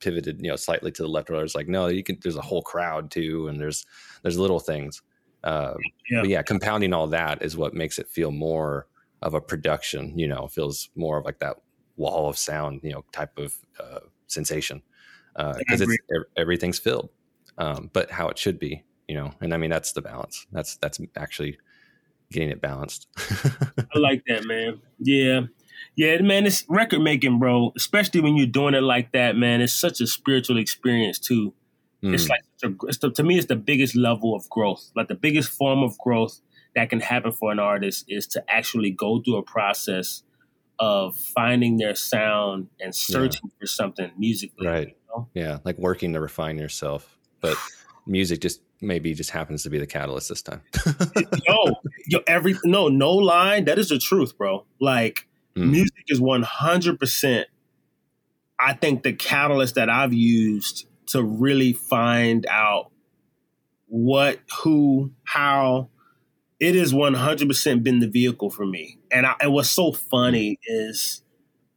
[0.00, 1.30] pivoted, you know, slightly to the left.
[1.30, 2.18] Or it's like no, you can.
[2.20, 3.86] There's a whole crowd too, and there's
[4.22, 5.00] there's little things.
[5.42, 5.74] Uh,
[6.10, 6.20] yeah.
[6.20, 8.86] But yeah, compounding all that is what makes it feel more
[9.22, 10.18] of a production.
[10.18, 11.56] You know, feels more of like that
[11.96, 14.82] wall of sound, you know, type of uh, sensation
[15.34, 17.08] because uh, it's everything's filled,
[17.56, 18.84] um, but how it should be.
[19.08, 20.46] You know, and I mean that's the balance.
[20.52, 21.58] That's that's actually
[22.30, 23.08] getting it balanced.
[23.18, 24.80] I like that, man.
[24.98, 25.42] Yeah.
[25.96, 27.72] Yeah, man, it's record making, bro.
[27.76, 29.60] Especially when you're doing it like that, man.
[29.60, 31.54] It's such a spiritual experience too.
[32.04, 32.14] Mm.
[32.14, 32.42] It's like
[32.84, 34.90] it's the, to me, it's the biggest level of growth.
[34.94, 36.40] Like the biggest form of growth
[36.74, 40.22] that can happen for an artist is to actually go through a process
[40.78, 43.58] of finding their sound and searching yeah.
[43.58, 44.66] for something musically.
[44.66, 44.88] Right.
[44.88, 45.28] You know?
[45.34, 47.56] Yeah, like working to refine yourself, but
[48.06, 50.62] music just maybe just happens to be the catalyst this time.
[51.46, 51.74] yo,
[52.06, 53.64] yo, every no, no line.
[53.64, 54.64] That is the truth, bro.
[54.80, 55.70] Like mm.
[55.70, 57.48] music is one hundred percent.
[58.60, 62.90] I think the catalyst that I've used to really find out
[63.86, 65.90] what, who, how.
[66.60, 69.92] It is one hundred percent been the vehicle for me, and, I, and what's so
[69.92, 71.22] funny is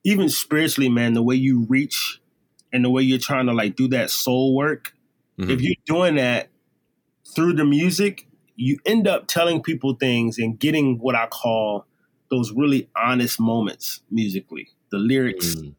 [0.03, 2.19] even spiritually, man, the way you reach
[2.73, 4.93] and the way you're trying to like do that soul work.
[5.39, 5.51] Mm-hmm.
[5.51, 6.49] If you're doing that
[7.33, 11.85] through the music, you end up telling people things and getting what I call
[12.29, 14.69] those really honest moments musically.
[14.91, 15.73] The lyrics, mm.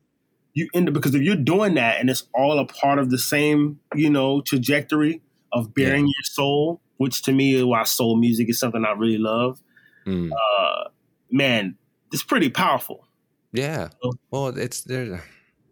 [0.54, 3.18] you end up because if you're doing that and it's all a part of the
[3.18, 5.20] same, you know, trajectory
[5.52, 6.12] of bearing yeah.
[6.18, 9.60] your soul, which to me, why soul music is something I really love.
[10.06, 10.30] Mm.
[10.32, 10.88] Uh,
[11.30, 11.76] man,
[12.12, 13.06] it's pretty powerful.
[13.52, 13.88] Yeah.
[14.02, 15.20] So, well, it's there's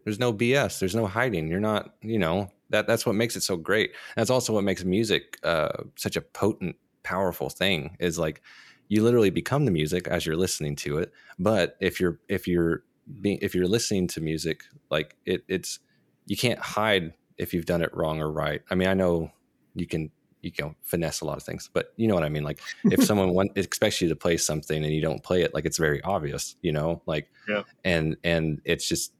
[0.03, 0.79] there's no BS.
[0.79, 1.47] There's no hiding.
[1.47, 3.91] You're not, you know, that that's what makes it so great.
[4.15, 7.95] That's also what makes music uh, such a potent, powerful thing.
[7.99, 8.41] Is like
[8.87, 11.13] you literally become the music as you're listening to it.
[11.39, 12.83] But if you're if you're
[13.21, 15.79] being if you're listening to music, like it, it's
[16.25, 18.61] you can't hide if you've done it wrong or right.
[18.69, 19.31] I mean, I know
[19.75, 22.43] you can you can finesse a lot of things, but you know what I mean.
[22.43, 25.65] Like if someone want, expects you to play something and you don't play it, like
[25.65, 27.01] it's very obvious, you know.
[27.05, 27.63] Like, yeah.
[27.83, 29.13] and and it's just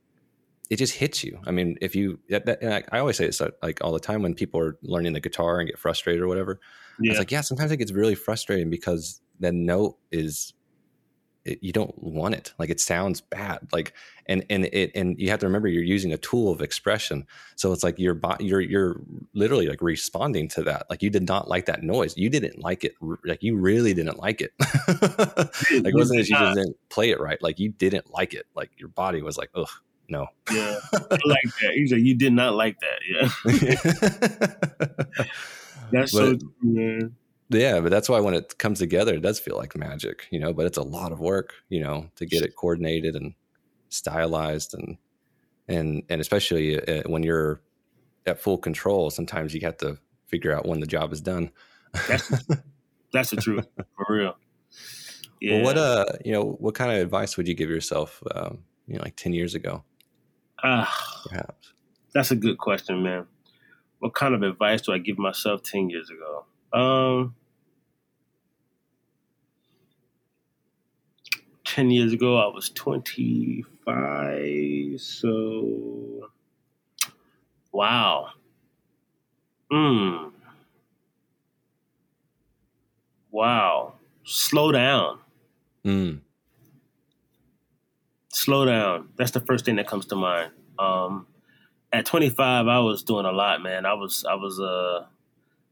[0.72, 1.38] it just hits you.
[1.46, 4.00] I mean, if you, that, that, I, I, always say this uh, like all the
[4.00, 6.62] time when people are learning the guitar and get frustrated or whatever.
[6.98, 7.12] Yeah.
[7.12, 10.54] It's like, yeah, sometimes it gets really frustrating because the note is,
[11.44, 12.54] it, you don't want it.
[12.58, 13.68] Like it sounds bad.
[13.74, 13.92] Like,
[14.28, 17.28] and, and it, and you have to remember you're using a tool of expression.
[17.58, 19.02] So it's like you're, you're, you're
[19.34, 20.86] literally like responding to that.
[20.90, 22.16] Like you did not like that noise.
[22.16, 22.94] You didn't like it.
[23.26, 24.54] Like you really didn't like it.
[24.88, 27.42] like it wasn't that you didn't play it right.
[27.42, 28.46] Like you didn't like it.
[28.56, 29.68] Like your body was like, ugh
[30.12, 30.28] no.
[30.52, 31.72] Yeah, I like that.
[31.74, 33.00] He's like, you did not like that.
[33.10, 33.30] Yeah.
[35.92, 37.16] that's but, so true, man.
[37.50, 40.54] Yeah, but that's why when it comes together, it does feel like magic, you know.
[40.54, 43.34] But it's a lot of work, you know, to get it coordinated and
[43.90, 44.98] stylized, and
[45.68, 47.62] and and especially uh, when you're
[48.26, 49.98] at full control, sometimes you have to
[50.28, 51.52] figure out when the job is done.
[52.08, 52.32] That's,
[53.12, 54.36] that's the truth, for real.
[55.42, 55.56] Yeah.
[55.56, 58.96] Well, what uh, you know, what kind of advice would you give yourself, um, you
[58.96, 59.84] know, like ten years ago?
[60.64, 60.86] Uh,
[61.30, 61.74] Perhaps.
[62.14, 63.26] That's a good question, man.
[64.00, 66.46] What kind of advice do I give myself 10 years ago?
[66.74, 67.36] Um,
[71.66, 75.00] 10 years ago, I was 25.
[75.00, 76.30] So,
[77.72, 78.30] wow.
[79.72, 80.28] Hmm.
[83.32, 83.94] Wow.
[84.24, 85.20] Slow down.
[85.84, 86.18] Hmm
[88.34, 89.10] slow down.
[89.16, 90.52] That's the first thing that comes to mind.
[90.80, 91.28] Um,
[91.94, 93.86] at 25, I was doing a lot, man.
[93.86, 95.08] I was I was a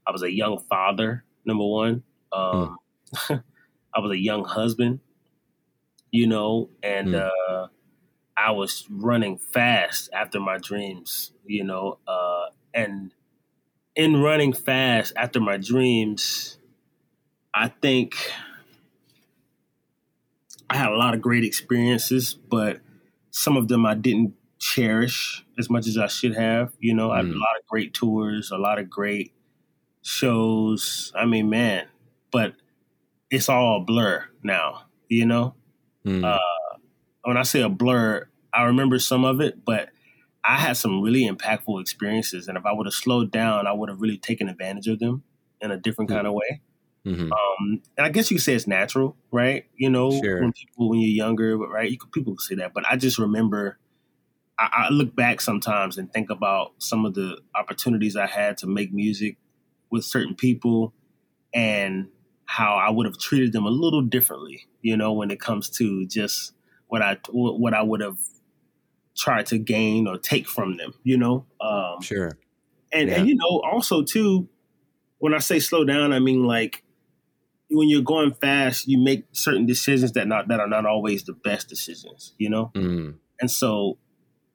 [0.06, 2.02] I was a young father, number one.
[2.32, 2.76] Um,
[3.14, 3.42] mm.
[3.94, 5.00] I was a young husband,
[6.10, 7.30] you know, and mm.
[7.48, 7.66] uh,
[8.36, 13.12] I was running fast after my dreams, you know, uh, and
[13.96, 16.58] in running fast after my dreams,
[17.52, 18.14] I think
[20.70, 22.80] I had a lot of great experiences, but
[23.32, 26.72] some of them I didn't cherish as much as I should have.
[26.78, 27.12] You know, mm.
[27.12, 27.40] I had a mm.
[27.40, 29.32] lot of great tours, a lot of great
[30.02, 31.12] shows.
[31.16, 31.86] I mean, man,
[32.30, 32.54] but
[33.30, 35.54] it's all a blur now, you know?
[36.06, 36.24] Mm.
[36.24, 36.78] Uh,
[37.24, 39.88] when I say a blur, I remember some of it, but
[40.44, 42.46] I had some really impactful experiences.
[42.46, 45.24] And if I would have slowed down, I would have really taken advantage of them
[45.60, 46.14] in a different mm.
[46.14, 46.60] kind of way.
[47.06, 47.32] Mm-hmm.
[47.32, 49.64] Um, and I guess you could say it's natural, right?
[49.76, 50.42] You know, sure.
[50.42, 51.90] when people when you're younger, right?
[51.90, 53.78] You could, people could say that, but I just remember
[54.58, 58.66] I, I look back sometimes and think about some of the opportunities I had to
[58.66, 59.38] make music
[59.90, 60.92] with certain people
[61.54, 62.08] and
[62.44, 66.06] how I would have treated them a little differently, you know, when it comes to
[66.06, 66.52] just
[66.88, 68.18] what I what I would have
[69.16, 71.46] tried to gain or take from them, you know.
[71.60, 72.38] Um, sure.
[72.92, 73.16] And yeah.
[73.16, 74.48] and you know, also too,
[75.18, 76.82] when I say slow down, I mean like
[77.70, 81.32] when you're going fast, you make certain decisions that not that are not always the
[81.32, 82.70] best decisions, you know.
[82.74, 83.14] Mm.
[83.40, 83.98] And so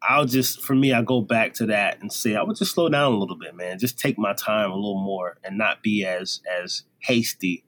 [0.01, 2.89] I'll just for me, I go back to that and say I would just slow
[2.89, 3.79] down a little bit, man.
[3.79, 7.63] Just take my time a little more and not be as as hasty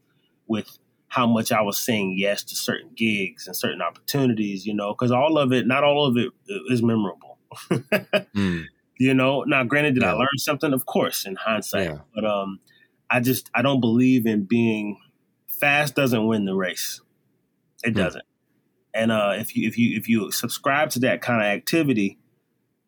[0.47, 0.77] with
[1.09, 5.11] how much I was saying yes to certain gigs and certain opportunities, you know, because
[5.11, 6.31] all of it, not all of it
[6.69, 7.37] is memorable.
[7.71, 8.65] mm.
[8.99, 10.13] You know, now granted, did yeah.
[10.13, 10.73] I learn something?
[10.73, 11.99] Of course, in hindsight, yeah.
[12.13, 12.59] but um,
[13.09, 14.97] I just I don't believe in being
[15.59, 15.95] fast.
[15.95, 17.01] Doesn't win the race.
[17.83, 17.97] It mm.
[17.97, 18.25] doesn't.
[18.93, 22.17] And uh, if you if you if you subscribe to that kind of activity,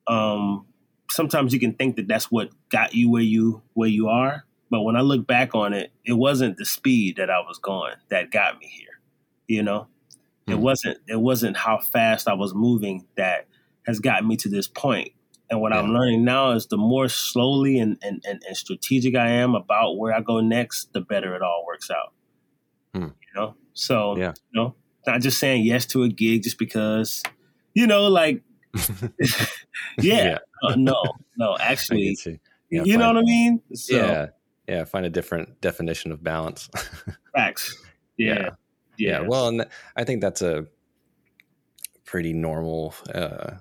[0.07, 0.65] um,
[1.11, 4.45] sometimes you can think that that's what got you where you where you are.
[4.71, 7.95] But when I look back on it, it wasn't the speed that I was going
[8.09, 8.99] that got me here.
[9.47, 10.53] You know, mm-hmm.
[10.53, 10.61] it hmm.
[10.61, 13.47] wasn't it wasn't how fast I was moving that
[13.85, 15.11] has gotten me to this point.
[15.49, 15.79] And what yeah.
[15.79, 19.97] I'm learning now is the more slowly and, and, and, and, strategic I am about
[19.97, 22.13] where I go next, the better it all works out.
[22.95, 23.13] Mm.
[23.13, 23.55] You know?
[23.73, 24.33] So, yeah.
[24.51, 24.75] you know,
[25.05, 27.23] not just saying yes to a gig just because,
[27.73, 28.41] you know, like
[29.17, 29.17] yeah.
[29.97, 30.37] yeah.
[30.63, 31.01] Uh, no,
[31.37, 32.17] no, actually,
[32.69, 33.61] yeah, you know what I mean?
[33.73, 34.27] So, yeah.
[34.67, 34.83] Yeah.
[34.83, 36.69] Find a different definition of balance.
[37.35, 37.75] facts.
[38.17, 38.33] Yeah.
[38.33, 38.49] yeah.
[38.97, 39.19] yeah.
[39.21, 39.65] Well, and
[39.95, 40.67] I think that's a
[42.05, 43.55] pretty normal, uh,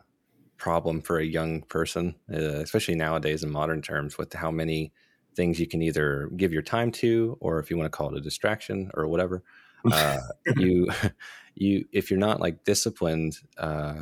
[0.58, 4.92] problem for a young person, uh, especially nowadays in modern terms, with how many
[5.38, 8.18] things you can either give your time to, or if you want to call it
[8.18, 9.42] a distraction or whatever.
[9.92, 10.18] Uh,
[10.56, 10.88] you,
[11.54, 14.00] you, if you're not like disciplined, uh,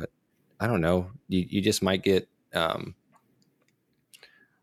[0.59, 2.95] I don't know, you, you just might get, um,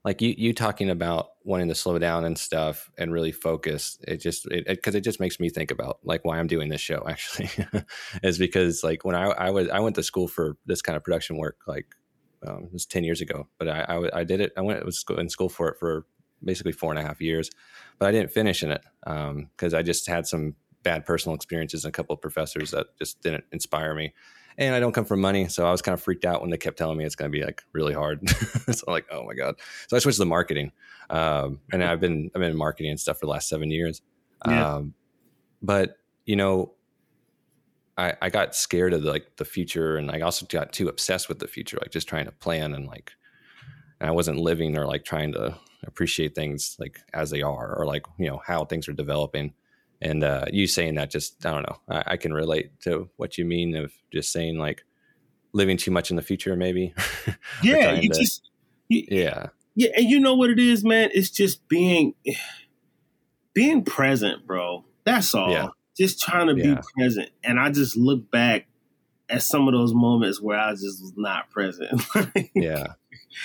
[0.05, 3.97] like you, you talking about wanting to slow down and stuff and really focus.
[4.09, 6.69] It just, it, it cause it just makes me think about like why I'm doing
[6.69, 7.49] this show actually
[8.25, 11.05] is because like when I, I was, I went to school for this kind of
[11.05, 11.87] production work, like,
[12.45, 14.53] um, it was 10 years ago, but I, I, I did it.
[14.57, 16.07] I went, was in school for it for
[16.45, 17.51] basically four and a half years,
[17.99, 18.83] but I didn't finish in it.
[19.07, 22.87] Um, cause I just had some bad personal experiences and a couple of professors that
[22.99, 24.13] just didn't inspire me
[24.57, 26.57] and I don't come from money, so I was kind of freaked out when they
[26.57, 28.29] kept telling me it's going to be like really hard.
[28.29, 29.57] so I'm like, oh my god!
[29.89, 30.73] So I switched to marketing,
[31.11, 34.03] um, and I've been I've been in marketing and stuff for the last seven years.
[34.47, 34.75] Yeah.
[34.75, 34.95] Um,
[35.61, 36.73] but you know,
[37.99, 41.29] I I got scared of the, like the future, and I also got too obsessed
[41.29, 43.13] with the future, like just trying to plan and like,
[44.01, 47.87] and I wasn't living or like trying to appreciate things like as they are, or
[47.87, 49.55] like you know how things are developing.
[50.03, 51.79] And uh, you saying that just I don't know.
[51.89, 54.85] I, I, can relate to what you mean of just saying like
[55.53, 56.93] living too much in the future, maybe.
[57.63, 58.51] yeah, you to, just
[58.89, 61.11] you, yeah, yeah, and you know what it is, man.
[61.13, 62.15] It's just being
[63.55, 64.85] being present, bro.
[65.05, 65.51] That's all.
[65.51, 65.69] Yeah.
[65.97, 66.75] Just trying to yeah.
[66.75, 67.31] be present.
[67.45, 68.67] And I just look back
[69.29, 72.03] at some of those moments where I just was not present.
[72.55, 72.95] yeah.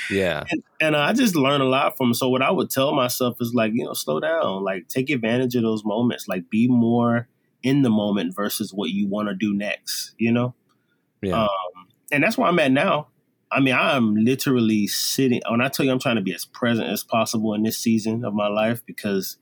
[0.09, 0.43] Yeah.
[0.49, 2.13] And, and I just learned a lot from.
[2.13, 5.55] So what I would tell myself is like, you know, slow down, like take advantage
[5.55, 7.27] of those moments, like be more
[7.63, 10.13] in the moment versus what you want to do next.
[10.17, 10.55] You know.
[11.21, 11.43] Yeah.
[11.43, 11.49] Um,
[12.11, 13.07] and that's where I'm at now.
[13.51, 15.41] I mean, I'm literally sitting.
[15.49, 18.23] When I tell you, I'm trying to be as present as possible in this season
[18.23, 19.37] of my life because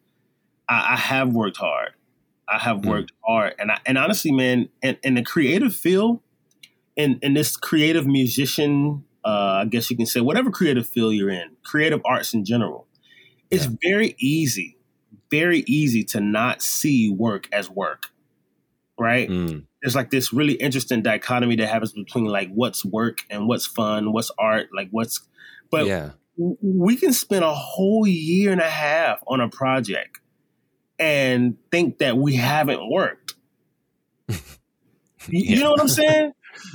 [0.70, 1.92] I, I have worked hard.
[2.48, 2.90] I have hmm.
[2.90, 3.28] worked mm.
[3.28, 6.22] hard, and I, and honestly, man, in, in the creative field,
[6.96, 11.30] in in this creative musician uh, I guess you can say whatever creative field you're
[11.30, 12.88] in, creative arts in general,
[13.52, 13.76] it's yeah.
[13.84, 14.78] very easy,
[15.30, 18.04] very easy to not see work as work,
[18.98, 19.30] right?
[19.30, 19.66] Mm.
[19.82, 24.14] There's like this really interesting dichotomy that happens between like what's work and what's fun,
[24.14, 25.20] what's art, like what's,
[25.70, 26.12] but yeah.
[26.38, 30.22] we can spend a whole year and a half on a project
[30.98, 33.36] and think that we haven't worked.
[34.30, 34.38] you,
[35.28, 35.58] yeah.
[35.58, 36.32] you know what I'm saying?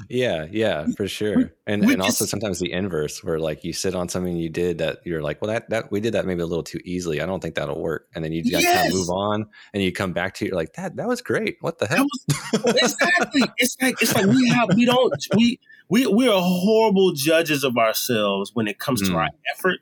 [0.09, 1.53] Yeah, yeah, for sure.
[1.66, 4.78] And we and also sometimes the inverse, where like you sit on something you did
[4.78, 7.20] that you're like, well, that that we did that maybe a little too easily.
[7.20, 8.09] I don't think that'll work.
[8.14, 8.76] And then you just yes.
[8.76, 10.97] kind of move on, and you come back to it you're like that.
[10.97, 11.57] That was great.
[11.61, 12.05] What the hell?
[12.05, 13.43] Was, exactly.
[13.57, 15.59] it's like it's like we have we don't we
[15.89, 19.09] we we are horrible judges of ourselves when it comes mm.
[19.09, 19.55] to our mm.
[19.55, 19.78] effort,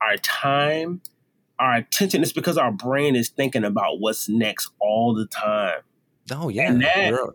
[0.00, 1.00] our time,
[1.58, 2.22] our attention.
[2.22, 5.80] It's because our brain is thinking about what's next all the time.
[6.30, 7.32] Oh yeah, that,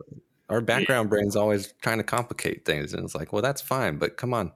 [0.50, 1.10] our background yeah.
[1.10, 4.52] brain's always trying to complicate things and it's like well that's fine but come on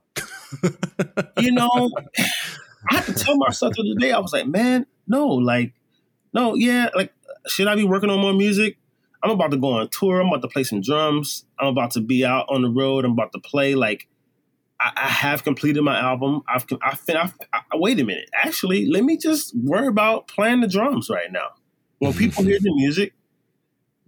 [1.38, 1.90] you know
[2.90, 5.72] i had to tell myself the other day i was like man no like
[6.32, 7.12] no yeah like
[7.46, 8.78] should i be working on more music
[9.22, 12.00] i'm about to go on tour i'm about to play some drums i'm about to
[12.00, 14.08] be out on the road i'm about to play like
[14.80, 16.42] I, I have completed my album.
[16.48, 18.30] I've, I've, I've, I, wait a minute.
[18.32, 21.48] Actually, let me just worry about playing the drums right now.
[21.98, 23.12] When people hear the music,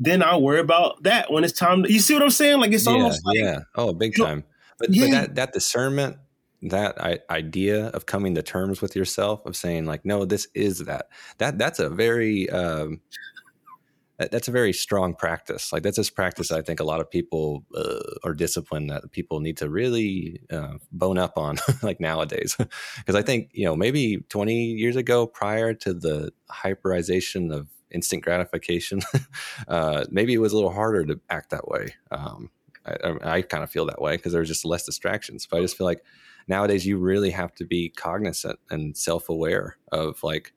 [0.00, 1.82] then I'll worry about that when it's time.
[1.82, 2.58] To, you see what I'm saying?
[2.58, 3.58] Like it's yeah, almost like yeah.
[3.76, 4.44] Oh, big time.
[4.78, 5.04] But, yeah.
[5.04, 6.16] but that that discernment,
[6.62, 10.78] that I, idea of coming to terms with yourself, of saying like, no, this is
[10.80, 11.10] that.
[11.36, 13.02] That that's a very um,
[14.16, 15.70] that's a very strong practice.
[15.70, 19.40] Like that's this practice I think a lot of people uh, are disciplined that people
[19.40, 22.56] need to really uh, bone up on, like nowadays.
[22.96, 28.22] Because I think you know maybe 20 years ago, prior to the hyperization of instant
[28.22, 29.00] gratification,
[29.68, 31.94] uh, maybe it was a little harder to act that way.
[32.10, 32.50] Um,
[32.86, 35.46] I, I kind of feel that way because there's just less distractions.
[35.46, 36.02] But I just feel like
[36.48, 40.52] nowadays you really have to be cognizant and self-aware of like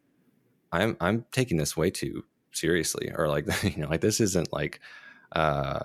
[0.72, 4.80] I'm I'm taking this way too seriously or like you know like this isn't like
[5.34, 5.80] uh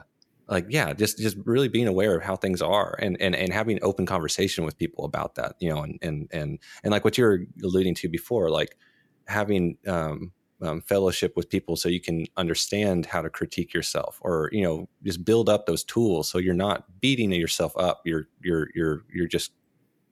[0.49, 3.79] like yeah just just really being aware of how things are and and and having
[3.83, 7.25] open conversation with people about that you know and and and and like what you
[7.25, 8.77] were alluding to before like
[9.29, 14.51] having um, um, fellowship with people so you can understand how to critique yourself or
[14.53, 18.69] you know just build up those tools so you're not beating yourself up you're you're
[18.75, 19.53] you're you're just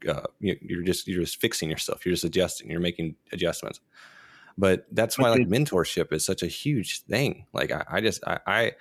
[0.09, 3.81] uh, you're just you're just fixing yourself you're just adjusting you're making adjustments
[4.59, 7.47] but that's why like mentorship is such a huge thing.
[7.53, 8.73] Like I, I just I, I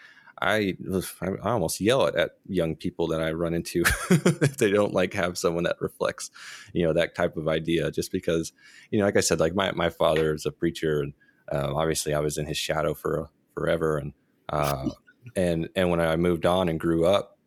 [0.41, 0.75] I,
[1.21, 5.13] I almost yell at, at young people that I run into if they don't like
[5.13, 6.29] have someone that reflects,
[6.73, 7.89] you know, that type of idea.
[7.89, 8.51] Just because,
[8.91, 11.13] you know, like I said, like my my father is a preacher, and
[11.51, 14.13] uh, obviously I was in his shadow for forever, and
[14.49, 14.89] uh,
[15.35, 17.37] and and when I moved on and grew up,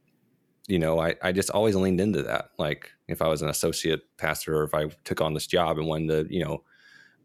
[0.67, 2.51] you know, I I just always leaned into that.
[2.59, 5.87] Like if I was an associate pastor or if I took on this job and
[5.87, 6.63] wanted to, you know,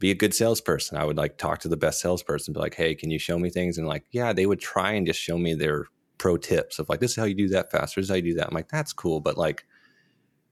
[0.03, 0.97] be a good salesperson.
[0.97, 3.49] I would like talk to the best salesperson, be like, hey, can you show me
[3.49, 3.77] things?
[3.77, 5.85] And like, yeah, they would try and just show me their
[6.17, 8.01] pro tips of like, this is how you do that faster.
[8.01, 8.47] This is how you do that.
[8.47, 9.21] I'm like, that's cool.
[9.21, 9.65] But like,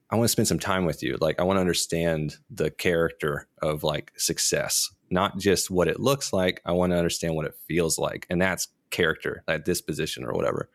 [0.09, 1.17] I want to spend some time with you.
[1.19, 6.33] Like, I want to understand the character of like success, not just what it looks
[6.33, 6.61] like.
[6.65, 8.25] I want to understand what it feels like.
[8.29, 10.69] And that's character, that disposition or whatever.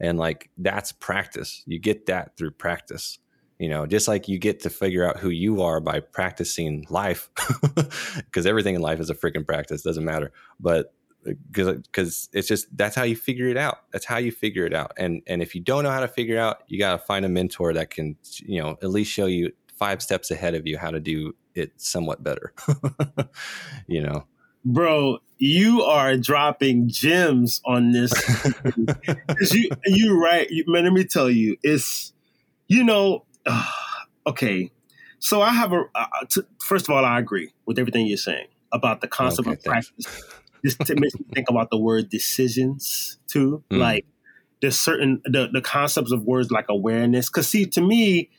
[0.00, 1.62] And like, that's practice.
[1.66, 3.18] You get that through practice
[3.60, 7.28] you know just like you get to figure out who you are by practicing life
[8.16, 12.48] because everything in life is a freaking practice doesn't matter but because uh, because it's
[12.48, 15.42] just that's how you figure it out that's how you figure it out and and
[15.42, 17.74] if you don't know how to figure it out you got to find a mentor
[17.74, 20.98] that can you know at least show you five steps ahead of you how to
[20.98, 22.52] do it somewhat better
[23.86, 24.24] you know
[24.64, 28.12] bro you are dropping gems on this
[29.52, 32.12] you you right you, man let me tell you it's
[32.68, 33.64] you know uh,
[34.26, 34.70] okay.
[35.18, 35.84] So I have a.
[35.94, 39.56] Uh, t- first of all, I agree with everything you're saying about the concept okay,
[39.56, 40.24] of practice.
[40.62, 43.62] This makes me think about the word decisions too.
[43.70, 43.78] Mm.
[43.78, 44.06] Like
[44.60, 47.28] there's certain the the concepts of words like awareness.
[47.28, 48.30] Because see, to me,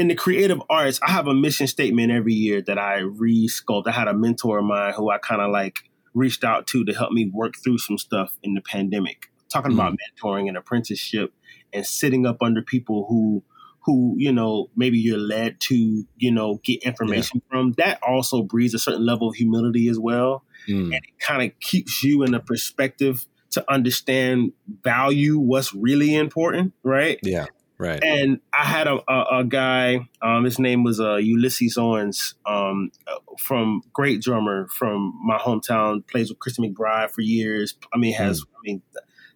[0.00, 3.86] in the creative arts, I have a mission statement every year that I re-sculpt.
[3.86, 5.76] I had a mentor of mine who I kind of like
[6.14, 9.26] reached out to to help me work through some stuff in the pandemic.
[9.52, 9.74] Talking mm.
[9.74, 11.34] about mentoring and apprenticeship
[11.74, 13.44] and sitting up under people who
[13.84, 17.50] who you know maybe you're led to you know get information yeah.
[17.50, 20.84] from that also breeds a certain level of humility as well mm.
[20.84, 24.52] and it kind of keeps you in a perspective to understand
[24.84, 27.46] value what's really important right yeah
[27.80, 32.34] right and i had a, a, a guy um, his name was uh, ulysses owens
[32.46, 32.90] um,
[33.38, 38.42] from great drummer from my hometown plays with christian mcbride for years i mean has
[38.42, 38.44] mm.
[38.44, 38.82] i mean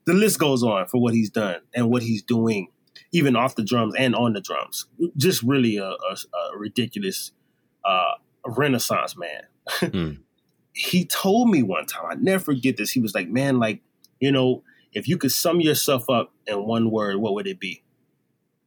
[0.06, 2.68] the list goes on for what he's done and what he's doing
[3.14, 4.86] even off the drums and on the drums.
[5.16, 6.16] Just really a, a,
[6.54, 7.30] a ridiculous
[7.84, 8.14] uh,
[8.44, 9.42] renaissance man.
[9.68, 10.18] mm.
[10.72, 12.90] He told me one time, I never forget this.
[12.90, 13.80] He was like, "Man, like
[14.18, 17.83] you know, if you could sum yourself up in one word, what would it be?"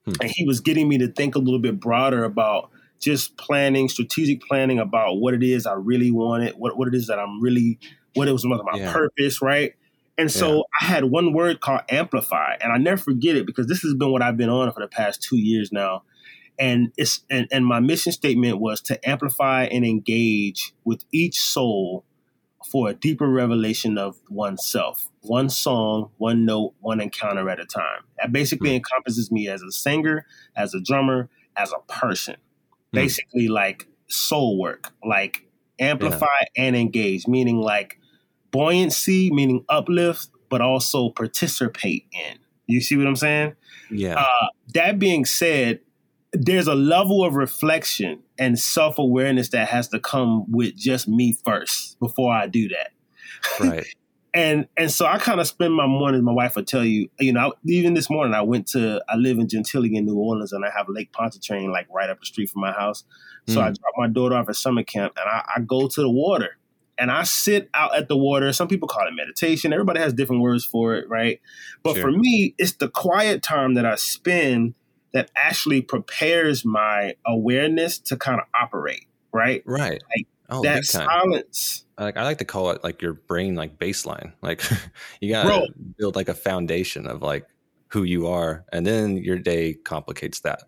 [0.08, 0.14] Hmm.
[0.22, 4.42] And he was getting me to think a little bit broader about just planning, strategic
[4.42, 7.78] planning about what it is I really wanted, what what it is that I'm really,
[8.16, 8.92] what it was about my yeah.
[8.92, 9.74] purpose, right?
[10.18, 10.62] And so yeah.
[10.82, 14.12] I had one word called amplify, and I never forget it because this has been
[14.12, 16.04] what I've been on for the past two years now.
[16.58, 22.04] And it's and, and my mission statement was to amplify and engage with each soul
[22.72, 25.10] for a deeper revelation of oneself.
[25.28, 28.02] One song, one note, one encounter at a time.
[28.18, 28.76] That basically mm.
[28.76, 30.26] encompasses me as a singer,
[30.56, 32.36] as a drummer, as a person.
[32.36, 32.94] Mm.
[32.94, 35.46] Basically, like soul work, like
[35.80, 36.64] amplify yeah.
[36.64, 38.00] and engage, meaning like
[38.52, 42.40] buoyancy, meaning uplift, but also participate in.
[42.68, 43.54] You see what I'm saying?
[43.90, 44.16] Yeah.
[44.20, 45.80] Uh, that being said,
[46.34, 51.38] there's a level of reflection and self awareness that has to come with just me
[51.46, 52.92] first before I do that.
[53.60, 53.86] Right.
[54.38, 56.24] and and so I kind of spend my mornings.
[56.24, 59.04] My wife will tell you, you know, even this morning I went to.
[59.10, 62.20] I live in Gentilly in New Orleans, and I have Lake Pontchartrain like right up
[62.20, 63.04] the street from my house.
[63.48, 63.64] So mm.
[63.64, 66.58] I drop my daughter off at summer camp, and I, I go to the water,
[67.00, 68.54] and I sit out at the water.
[68.54, 69.74] Some people call it meditation.
[69.74, 71.42] Everybody has different words for it, right?
[71.82, 72.04] But sure.
[72.04, 74.76] for me, it's the quiet time that I spend
[75.14, 79.64] that actually prepares my awareness to kind of operate, right?
[79.66, 80.04] Right.
[80.16, 84.34] Like oh, that silence like I like to call it like your brain like baseline.
[84.42, 84.64] Like
[85.22, 85.68] you gotta
[85.98, 87.48] build like a foundation of like
[87.90, 90.64] who you are, and then your day complicates that.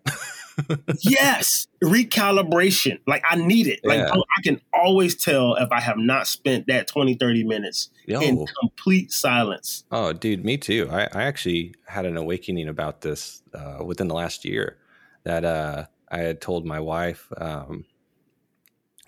[1.00, 2.98] yes, recalibration.
[3.06, 3.80] Like I need it.
[3.84, 4.10] Like yeah.
[4.10, 8.20] I can always tell if I have not spent that 20, 30 minutes Yo.
[8.20, 9.84] in complete silence.
[9.90, 10.88] Oh, dude, me too.
[10.90, 14.78] I, I actually had an awakening about this uh, within the last year
[15.24, 17.84] that uh, I had told my wife, um,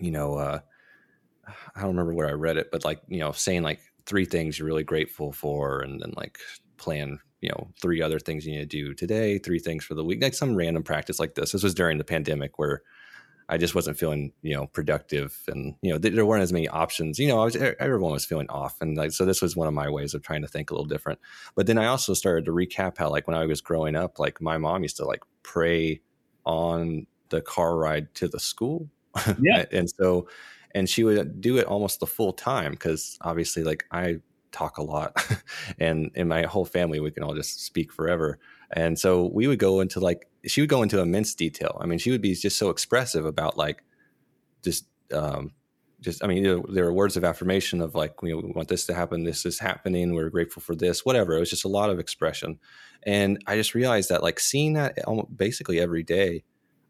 [0.02, 0.60] you know, uh,
[1.76, 4.58] I don't remember where I read it, but like, you know, saying like three things
[4.58, 6.38] you're really grateful for and then like
[6.76, 10.04] plan, you know, three other things you need to do today, three things for the
[10.04, 11.52] week, like some random practice like this.
[11.52, 12.82] This was during the pandemic where
[13.48, 17.18] I just wasn't feeling, you know, productive and, you know, there weren't as many options.
[17.18, 18.80] You know, I was, everyone was feeling off.
[18.80, 20.86] And like, so this was one of my ways of trying to think a little
[20.86, 21.20] different.
[21.54, 24.40] But then I also started to recap how, like, when I was growing up, like
[24.40, 26.00] my mom used to like pray
[26.44, 28.88] on the car ride to the school.
[29.40, 29.64] Yeah.
[29.72, 30.28] and so,
[30.74, 34.16] and she would do it almost the full time because obviously like i
[34.52, 35.16] talk a lot
[35.78, 38.38] and in my whole family we can all just speak forever.
[38.74, 41.78] And so we would go into like she would go into immense detail.
[41.80, 43.82] I mean she would be just so expressive about like
[44.62, 45.52] just um
[46.00, 48.52] just i mean you know, there are words of affirmation of like you know, we
[48.52, 51.36] want this to happen this is happening we're grateful for this whatever.
[51.36, 52.58] It was just a lot of expression.
[53.04, 56.44] And i just realized that like seeing that almost basically every day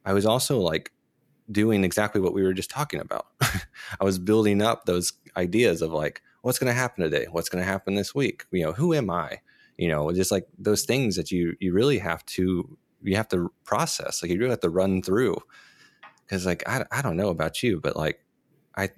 [0.05, 0.93] i was also like
[1.51, 3.27] doing exactly what we were just talking about.
[3.41, 7.27] I was building up those ideas of like, what's going to happen today?
[7.31, 8.45] What's going to happen this week?
[8.51, 9.41] You know, who am I?
[9.77, 13.51] You know, just like those things that you you really have to you have to
[13.65, 14.23] process.
[14.23, 15.39] Like you really have to run through.
[16.25, 18.25] Because like I I don't know about you, but like
[18.77, 18.91] I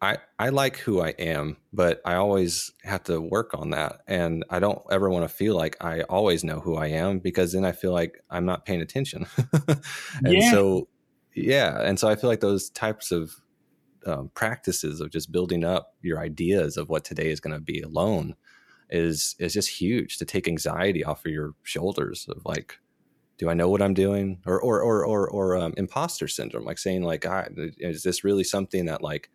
[0.00, 4.44] I I like who I am, but I always have to work on that, and
[4.50, 7.64] I don't ever want to feel like I always know who I am because then
[7.64, 9.26] I feel like I'm not paying attention.
[9.68, 9.82] and
[10.24, 10.50] yeah.
[10.50, 10.88] so
[11.34, 13.34] yeah and so i feel like those types of
[14.06, 17.80] um, practices of just building up your ideas of what today is going to be
[17.80, 18.34] alone
[18.90, 22.78] is is just huge to take anxiety off of your shoulders of like
[23.38, 24.40] do i know what i'm doing?
[24.46, 27.24] Or or or or, or um, imposter syndrome like saying like
[27.78, 29.30] is this really something that like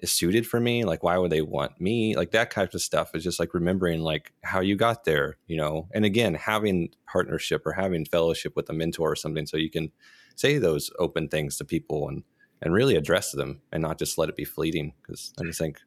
[0.00, 3.14] is suited for me like why would they want me like that type of stuff
[3.14, 7.62] is just like remembering like how you got there you know and again having partnership
[7.66, 9.90] or having fellowship with a mentor or something so you can
[10.36, 12.22] say those open things to people and
[12.60, 15.78] and really address them and not just let it be fleeting because I just think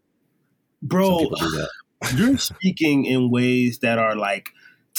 [0.82, 1.30] bro
[2.16, 4.50] you're speaking in ways that are like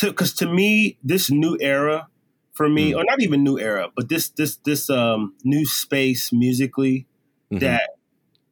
[0.01, 2.09] because to, to, me this new era
[2.53, 2.97] for me mm.
[2.97, 7.07] or not even new era but this this this um new space musically
[7.53, 7.59] mm-hmm.
[7.59, 7.91] that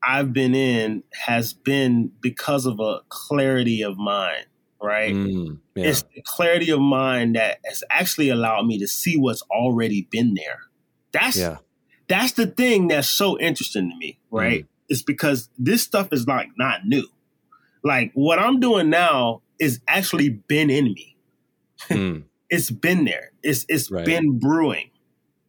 [0.06, 4.46] I've been in has been because of a clarity of mind
[4.80, 5.14] right?
[5.14, 5.86] Mm, yeah.
[5.86, 10.34] It's the clarity of mind that has actually allowed me to see what's already been
[10.34, 10.60] there.
[11.12, 11.58] That's yeah.
[12.08, 14.64] that's the thing that's so interesting to me, right?
[14.64, 14.68] Mm.
[14.88, 17.06] It's because this stuff is like not new.
[17.82, 21.16] Like what I'm doing now is actually been in me.
[21.88, 22.24] Mm.
[22.50, 23.32] it's been there.
[23.42, 24.04] It's it's right.
[24.04, 24.90] been brewing.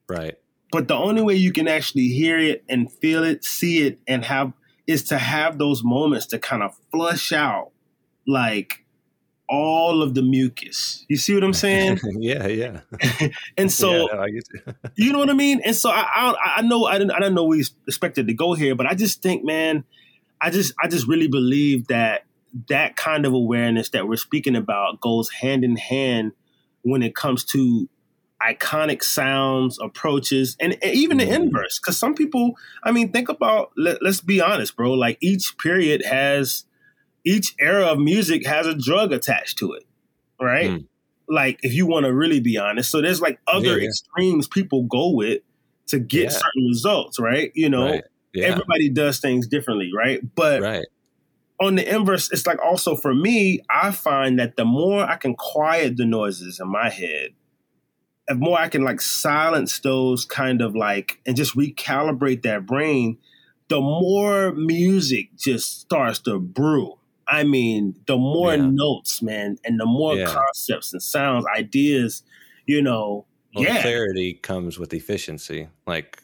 [0.09, 0.37] Right.
[0.71, 4.25] But the only way you can actually hear it and feel it, see it, and
[4.25, 4.53] have
[4.85, 7.71] is to have those moments to kind of flush out
[8.25, 8.85] like
[9.49, 11.05] all of the mucus.
[11.07, 11.99] You see what I'm saying?
[12.19, 12.81] yeah, yeah.
[13.57, 14.25] and so, yeah,
[14.65, 15.61] no, you know what I mean.
[15.63, 18.53] And so, I, I, I know I didn't, I didn't know we expected to go
[18.53, 19.83] here, but I just think, man,
[20.41, 22.25] I just, I just really believe that
[22.69, 26.31] that kind of awareness that we're speaking about goes hand in hand
[26.81, 27.89] when it comes to
[28.41, 31.29] iconic sounds, approaches, and, and even mm-hmm.
[31.29, 31.79] the inverse.
[31.79, 33.71] Because some people, I mean, think about.
[33.77, 34.93] Let, let's be honest, bro.
[34.93, 36.65] Like each period has
[37.25, 39.83] each era of music has a drug attached to it,
[40.41, 40.71] right?
[40.71, 40.87] Mm.
[41.27, 43.87] Like if you want to really be honest, so there's like other yeah, yeah.
[43.89, 45.41] extremes people go with
[45.87, 46.29] to get yeah.
[46.29, 47.51] certain results, right?
[47.53, 48.03] You know, right.
[48.41, 50.21] everybody does things differently, right?
[50.35, 50.85] But right.
[51.59, 55.35] on the inverse, it's like also for me, I find that the more I can
[55.35, 57.31] quiet the noises in my head,
[58.35, 63.17] more I can like silence those kind of like and just recalibrate that brain,
[63.69, 66.97] the more music just starts to brew.
[67.27, 68.67] I mean, the more yeah.
[68.69, 70.25] notes, man, and the more yeah.
[70.25, 72.23] concepts and sounds, ideas,
[72.65, 73.81] you know, well, yeah.
[73.81, 75.67] clarity comes with efficiency.
[75.85, 76.21] Like,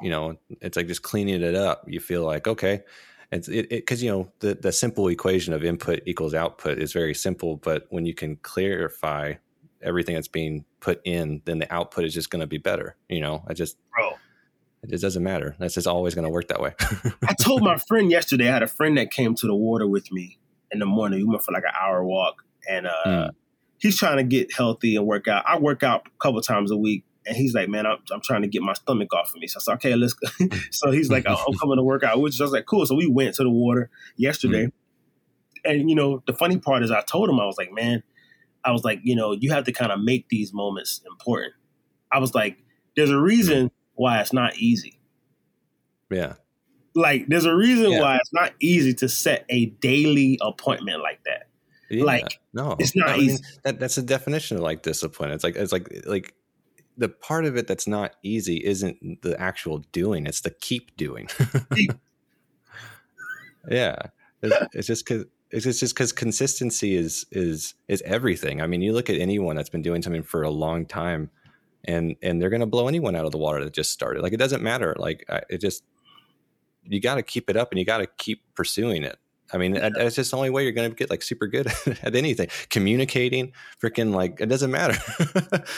[0.00, 1.84] you know, it's like just cleaning it up.
[1.86, 2.82] You feel like, okay,
[3.30, 7.14] it's it because you know the the simple equation of input equals output is very
[7.14, 9.34] simple, but when you can clarify
[9.82, 12.96] everything that's being put in, then the output is just going to be better.
[13.08, 14.12] You know, I just bro.
[14.82, 15.56] It just doesn't matter.
[15.58, 16.72] That's just always going to work that way.
[17.28, 18.48] I told my friend yesterday.
[18.48, 20.38] I had a friend that came to the water with me
[20.70, 21.18] in the morning.
[21.18, 23.30] We went for like an hour walk, and uh, mm.
[23.78, 25.44] he's trying to get healthy and work out.
[25.46, 28.42] I work out a couple times a week, and he's like, "Man, I'm, I'm trying
[28.42, 30.28] to get my stomach off of me." So I said, "Okay, let's." go.
[30.70, 32.94] so he's like, oh, "I'm coming to work out," which I was like, "Cool." So
[32.94, 34.72] we went to the water yesterday, mm.
[35.64, 38.04] and you know, the funny part is, I told him I was like, "Man,"
[38.68, 41.54] I was like, "You know, you have to kind of make these moments important."
[42.12, 42.58] I was like,
[42.96, 45.00] "There's a reason why it's not easy."
[46.10, 46.34] Yeah.
[46.94, 48.00] Like, there's a reason yeah.
[48.00, 51.48] why it's not easy to set a daily appointment like that.
[51.88, 52.04] Yeah.
[52.04, 53.42] Like, no, it's not I easy.
[53.64, 55.30] that, that's the definition of like discipline.
[55.30, 56.34] It's like it's like like
[56.98, 61.30] the part of it that's not easy isn't the actual doing; it's the keep doing.
[63.70, 63.96] yeah,
[64.42, 68.60] it's, it's just because it's just because consistency is is is everything.
[68.60, 71.30] I mean, you look at anyone that's been doing something for a long time,
[71.84, 74.22] and and they're going to blow anyone out of the water that just started.
[74.22, 74.94] Like it doesn't matter.
[74.98, 75.84] Like it just
[76.84, 79.18] you got to keep it up and you got to keep pursuing it.
[79.50, 79.88] I mean, yeah.
[79.94, 81.68] that's just the only way you're going to get like super good
[82.02, 82.48] at anything.
[82.68, 84.98] Communicating, freaking like it doesn't matter.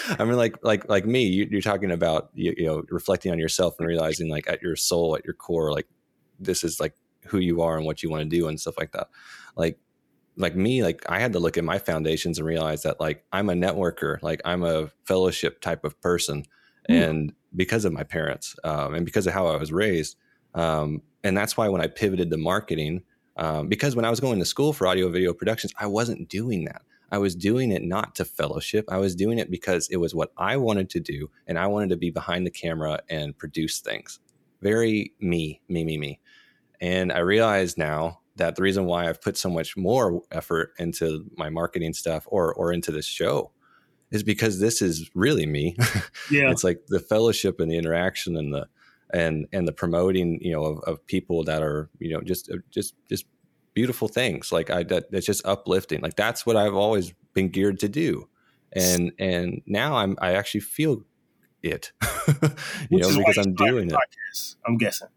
[0.18, 3.38] I mean, like like like me, you, are talking about you, you, know reflecting on
[3.38, 5.86] yourself and realizing like at your soul, at your core, like
[6.40, 6.94] this is like
[7.26, 9.08] who you are and what you want to do and stuff like that.
[9.56, 9.78] Like
[10.36, 13.50] like me, like I had to look at my foundations and realize that like I'm
[13.50, 16.44] a networker, like I'm a fellowship type of person,
[16.88, 17.08] mm.
[17.08, 20.16] and because of my parents um, and because of how I was raised,
[20.54, 23.02] um, and that's why when I pivoted to marketing,
[23.36, 26.64] um, because when I was going to school for audio video productions, I wasn't doing
[26.64, 26.82] that.
[27.12, 28.84] I was doing it not to fellowship.
[28.88, 31.90] I was doing it because it was what I wanted to do, and I wanted
[31.90, 34.20] to be behind the camera and produce things.
[34.62, 36.20] Very me, me, me, me.
[36.80, 41.26] And I realize now that the reason why I've put so much more effort into
[41.36, 43.52] my marketing stuff or or into this show
[44.10, 45.76] is because this is really me.
[46.30, 46.50] Yeah.
[46.50, 48.66] it's like the fellowship and the interaction and the
[49.12, 52.58] and and the promoting you know of, of people that are you know just uh,
[52.70, 53.26] just just
[53.74, 54.52] beautiful things.
[54.52, 56.00] Like i that it's just uplifting.
[56.00, 58.28] Like that's what i've always been geared to do.
[58.72, 61.02] And and now i'm i actually feel
[61.62, 61.92] it.
[62.90, 63.96] You know because i'm doing it.
[64.66, 65.08] i'm guessing.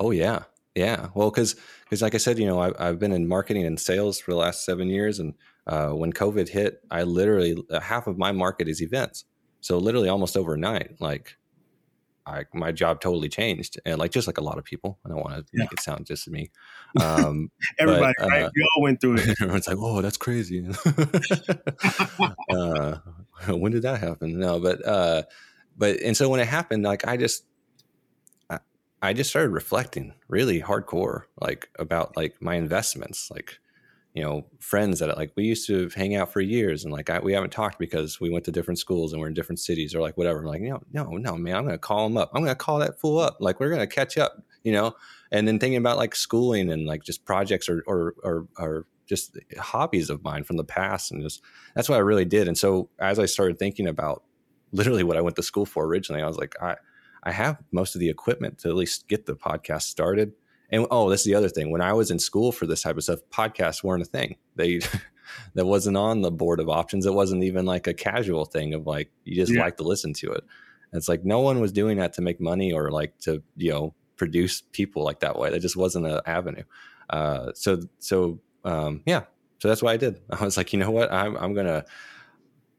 [0.00, 0.44] Oh yeah
[0.78, 3.78] yeah well because because like i said you know I, have been in marketing and
[3.78, 5.34] sales for the last seven years and
[5.66, 9.24] uh, when covid hit i literally uh, half of my market is events
[9.60, 11.36] so literally almost overnight like
[12.28, 15.18] I, my job totally changed, and like just like a lot of people, I don't
[15.18, 15.60] want to yeah.
[15.60, 16.50] make it sound just me.
[17.02, 18.50] Um, Everybody, but, uh, right?
[18.54, 19.28] We all went through it.
[19.42, 20.66] Everyone's like, "Oh, that's crazy."
[22.50, 22.96] uh,
[23.48, 24.38] when did that happen?
[24.38, 25.22] No, but uh,
[25.76, 27.44] but and so when it happened, like I just
[29.02, 33.58] I, just started reflecting really hardcore, like about like my investments, like
[34.14, 37.20] you know friends that like we used to hang out for years and like I,
[37.20, 40.00] we haven't talked because we went to different schools and we're in different cities or
[40.00, 40.40] like whatever.
[40.40, 42.30] I'm like no, no, no, man, I'm gonna call him up.
[42.34, 43.36] I'm gonna call that fool up.
[43.40, 44.94] Like we're gonna catch up, you know.
[45.30, 49.38] And then thinking about like schooling and like just projects or or or, or just
[49.58, 51.42] hobbies of mine from the past and just
[51.74, 52.48] that's what I really did.
[52.48, 54.22] And so as I started thinking about
[54.72, 56.76] literally what I went to school for originally, I was like, I
[57.28, 60.32] I have most of the equipment to at least get the podcast started
[60.70, 61.70] and oh, this is the other thing.
[61.70, 64.36] When I was in school for this type of stuff, podcasts weren't a thing.
[64.56, 64.80] They
[65.54, 67.06] that wasn't on the board of options.
[67.06, 69.62] It wasn't even like a casual thing of like you just yeah.
[69.62, 70.44] like to listen to it.
[70.92, 73.70] And it's like no one was doing that to make money or like to you
[73.70, 75.50] know produce people like that way.
[75.50, 76.64] That just wasn't an avenue.
[77.08, 79.24] Uh, so so um, yeah.
[79.60, 80.20] So that's what I did.
[80.30, 81.84] I was like, you know what, I'm I'm gonna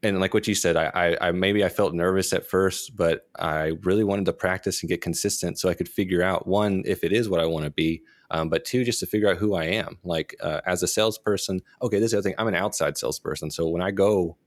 [0.02, 3.28] and like what you said, I, I, I, maybe I felt nervous at first, but
[3.38, 7.04] I really wanted to practice and get consistent so I could figure out one if
[7.04, 9.54] it is what I want to be, um, but two just to figure out who
[9.54, 9.98] I am.
[10.02, 12.34] Like uh, as a salesperson, okay, this is the other thing.
[12.38, 14.38] I'm an outside salesperson, so when I go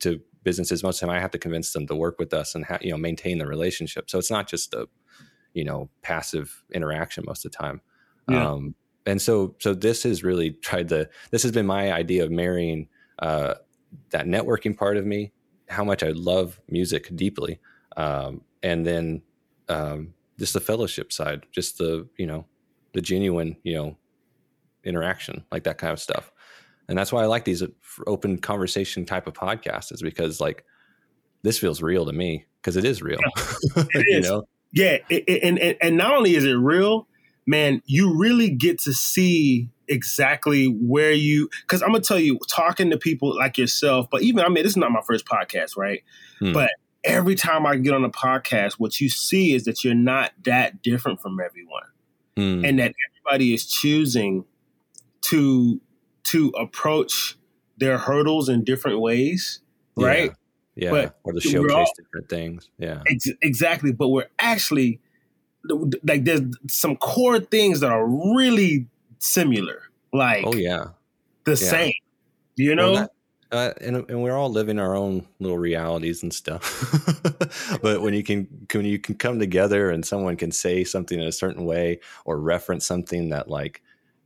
[0.00, 2.54] to businesses, most of the time I have to convince them to work with us
[2.54, 4.08] and ha- you know maintain the relationship.
[4.08, 4.88] So it's not just a
[5.52, 7.82] you know passive interaction most of the time.
[8.28, 8.52] Yeah.
[8.52, 8.74] Um,
[9.04, 11.10] and so so this has really tried to.
[11.30, 12.88] This has been my idea of marrying.
[13.18, 13.54] Uh,
[14.10, 15.32] that networking part of me,
[15.68, 17.60] how much I love music deeply,
[17.96, 19.22] um, and then
[19.68, 22.46] um, just the fellowship side, just the you know
[22.92, 23.96] the genuine you know
[24.84, 26.30] interaction, like that kind of stuff.
[26.88, 27.62] And that's why I like these
[28.06, 30.64] open conversation type of podcasts, is because like
[31.42, 33.20] this feels real to me because it is real.
[33.20, 34.28] Yeah, it you is.
[34.28, 34.44] know?
[34.72, 37.06] Yeah, it, it, and and not only is it real,
[37.46, 42.90] man, you really get to see exactly where you because I'm gonna tell you, talking
[42.90, 46.02] to people like yourself, but even I mean, this is not my first podcast, right?
[46.38, 46.52] Hmm.
[46.52, 46.70] But
[47.04, 50.82] every time I get on a podcast, what you see is that you're not that
[50.82, 51.82] different from everyone.
[52.36, 52.66] mm.
[52.66, 54.44] and that everybody is choosing
[55.22, 55.80] to
[56.24, 57.36] to approach
[57.76, 59.60] their hurdles in different ways,
[59.96, 60.32] right?
[60.74, 62.70] Yeah, but or to showcase all, different things.
[62.78, 63.92] Yeah, ex- exactly.
[63.92, 65.00] But we're actually
[66.02, 68.86] like there's some core things that are really
[69.24, 69.82] similar.
[70.12, 70.88] Like, oh yeah,
[71.44, 71.56] the yeah.
[71.56, 71.92] same.
[72.56, 73.10] You know, well, that,
[73.50, 77.78] uh, and, and we're all living our own little realities and stuff.
[77.82, 81.26] but when you can when you can come together and someone can say something in
[81.26, 83.82] a certain way or reference something that like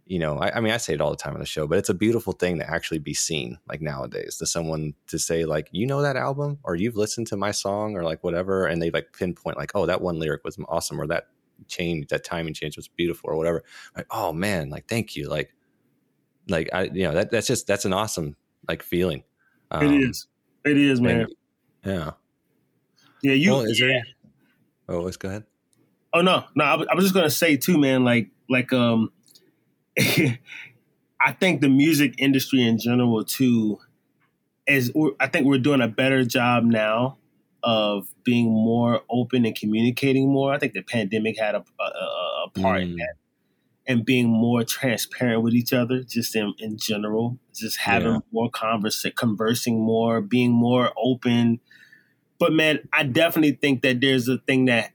[0.08, 1.76] you know, I, I, mean, I say it all the time on the show, but
[1.76, 5.68] it's a beautiful thing to actually be seen, like nowadays, to someone to say, like,
[5.70, 8.90] you know, that album, or you've listened to my song, or like whatever, and they
[8.90, 11.26] like pinpoint, like, oh, that one lyric was awesome, or that
[11.66, 13.64] change, that timing change was beautiful, or whatever.
[13.96, 15.54] Like, oh man, like, thank you, like,
[16.48, 18.36] like I, you know, that that's just that's an awesome
[18.68, 19.24] like feeling.
[19.70, 20.26] Um, it is,
[20.64, 21.20] it is, man.
[21.20, 21.34] And,
[21.84, 22.10] yeah,
[23.22, 23.32] yeah.
[23.32, 23.86] You, well, is yeah.
[24.86, 25.44] There, oh, let's go ahead.
[26.12, 28.04] Oh no, no, I, I was just gonna say too, man.
[28.04, 29.12] Like, like, um
[31.20, 33.80] I think the music industry in general too
[34.66, 37.18] is I think we're doing a better job now
[37.68, 40.54] of being more open and communicating more.
[40.54, 42.82] I think the pandemic had a, a, a part mm.
[42.82, 43.14] in that,
[43.86, 48.20] and being more transparent with each other, just in, in general, just having yeah.
[48.32, 51.60] more converse, conversing more, being more open.
[52.38, 54.92] But man, I definitely think that there's a thing that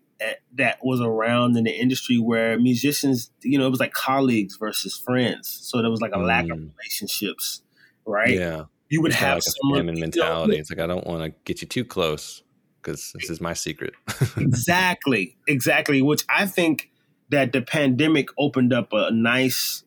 [0.55, 4.97] that was around in the industry where musicians, you know, it was like colleagues versus
[4.97, 5.47] friends.
[5.47, 6.25] So there was like a mm.
[6.25, 6.71] lack of mm.
[6.75, 7.61] relationships,
[8.03, 8.33] right?
[8.33, 8.63] Yeah.
[8.89, 10.53] You would it's have like someone a mentality.
[10.53, 12.42] You know, it's like I don't want to get you too close
[12.83, 13.93] because this is my secret.
[14.37, 16.01] exactly, exactly.
[16.01, 16.91] Which I think
[17.29, 19.83] that the pandemic opened up a nice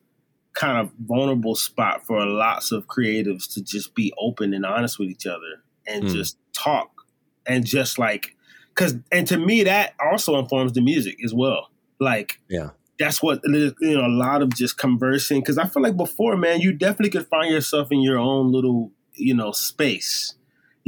[0.53, 5.07] kind of vulnerable spot for lots of creatives to just be open and honest with
[5.07, 6.11] each other and mm.
[6.11, 7.05] just talk
[7.45, 8.35] and just like
[8.69, 11.69] because and to me that also informs the music as well.
[11.99, 14.05] Like, yeah, that's what you know.
[14.05, 17.51] A lot of just conversing because I feel like before, man, you definitely could find
[17.51, 20.35] yourself in your own little you know space,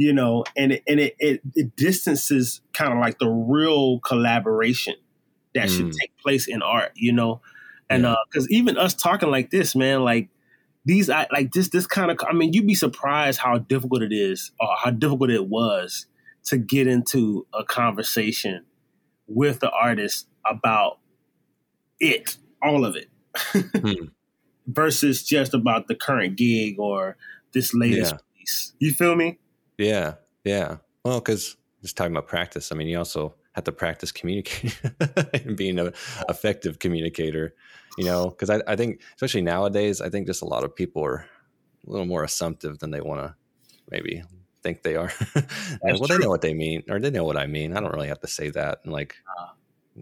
[0.00, 4.94] you know, and it, and it, it, it distances kind of like the real collaboration
[5.54, 5.76] that mm.
[5.76, 7.42] should take place in art, you know,
[7.90, 8.56] and because yeah.
[8.56, 10.30] uh, even us talking like this, man, like
[10.86, 14.10] these I, like this this kind of I mean you'd be surprised how difficult it
[14.10, 16.06] is or how difficult it was
[16.44, 18.64] to get into a conversation
[19.26, 20.98] with the artist about
[21.98, 23.10] it, all of it,
[23.54, 24.06] hmm.
[24.66, 27.18] versus just about the current gig or
[27.52, 28.38] this latest yeah.
[28.38, 28.72] piece.
[28.78, 29.38] You feel me?
[29.80, 30.14] Yeah,
[30.44, 30.76] yeah.
[31.04, 34.72] Well, because just talking about practice, I mean, you also have to practice communicating
[35.34, 35.92] and being an
[36.28, 37.54] effective communicator.
[37.98, 41.04] You know, because I, I think, especially nowadays, I think just a lot of people
[41.04, 41.26] are
[41.86, 43.34] a little more assumptive than they want to
[43.90, 44.22] maybe
[44.62, 45.12] think they are.
[45.82, 46.06] well, true.
[46.06, 47.76] they know what they mean, or they know what I mean.
[47.76, 48.80] I don't really have to say that.
[48.84, 49.48] And like, uh,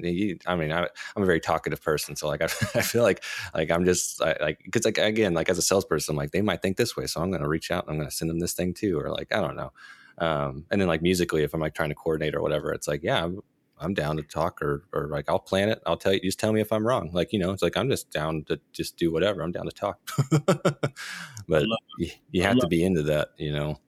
[0.05, 0.83] you, I mean, I,
[1.17, 3.23] am a very talkative person, so like, I, I feel like
[3.55, 6.63] like I'm just I, like because like again, like as a salesperson, like they might
[6.63, 8.41] think this way, so I'm going to reach out and I'm going to send them
[8.41, 9.73] this thing too, or like I don't know.
[10.19, 13.03] Um, and then like musically, if I'm like trying to coordinate or whatever, it's like
[13.03, 13.25] yeah.
[13.25, 13.41] I'm,
[13.81, 15.81] I'm down to talk or, or like I'll plan it.
[15.87, 17.11] I'll tell you, just tell me if I'm wrong.
[17.13, 19.41] Like, you know, it's like I'm just down to just do whatever.
[19.41, 20.01] I'm down to talk.
[21.49, 21.65] but
[21.97, 23.79] you, you have to be into that, you know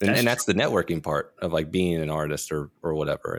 [0.00, 3.36] and that's, and that's the networking part of like being an artist or or whatever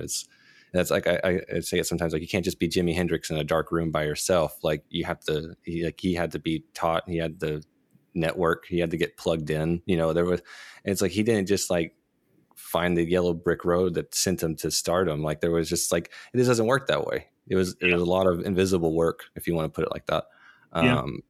[0.73, 3.37] that's like I, I say it sometimes like you can't just be Jimi Hendrix in
[3.37, 4.57] a dark room by yourself.
[4.63, 7.63] Like you have to he, like he had to be taught he had the
[8.15, 10.41] network he had to get plugged in you know there was
[10.83, 11.93] it's like he didn't just like
[12.59, 15.23] find the yellow brick road that sent him to stardom.
[15.23, 17.27] Like there was just like it just doesn't work that way.
[17.47, 19.91] It was it was a lot of invisible work if you want to put it
[19.91, 20.25] like that.
[20.75, 20.99] Yeah.
[20.99, 21.21] um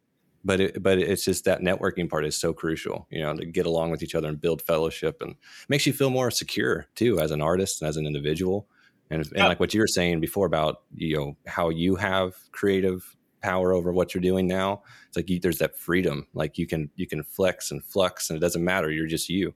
[0.44, 3.66] but it, but it's just that networking part is so crucial, you know, to get
[3.66, 5.36] along with each other and build fellowship, and
[5.68, 8.68] makes you feel more secure too as an artist and as an individual.
[9.12, 12.36] And, and uh, like what you were saying before about you know how you have
[12.52, 16.68] creative power over what you're doing now, it's like you, there's that freedom, like you
[16.68, 19.54] can you can flex and flux, and it doesn't matter, you're just you.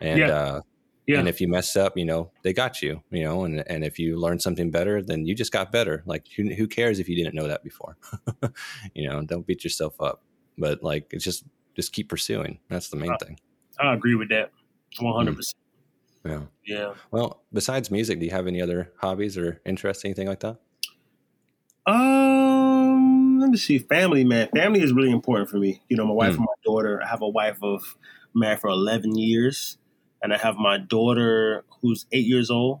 [0.00, 0.28] And yeah.
[0.28, 0.60] Uh,
[1.08, 1.20] yeah.
[1.20, 3.96] And if you mess up, you know, they got you, you know, and, and if
[3.96, 6.02] you learn something better, then you just got better.
[6.04, 7.96] Like who, who cares if you didn't know that before?
[8.94, 10.24] you know, don't beat yourself up
[10.58, 11.44] but like it's just
[11.74, 12.58] just keep pursuing.
[12.68, 13.38] That's the main I, thing.
[13.78, 14.50] I agree with that,
[14.98, 15.04] mm.
[15.04, 15.62] one hundred percent.
[16.26, 16.40] Yeah.
[16.64, 16.94] Yeah.
[17.10, 20.58] Well, besides music, do you have any other hobbies or interests, anything like that?
[21.86, 23.78] Um, let me see.
[23.78, 24.48] Family, man.
[24.54, 25.82] Family is really important for me.
[25.88, 26.38] You know, my wife mm.
[26.38, 27.00] and my daughter.
[27.02, 27.96] I have a wife of
[28.34, 29.78] married for eleven years,
[30.22, 32.80] and I have my daughter who's eight years old.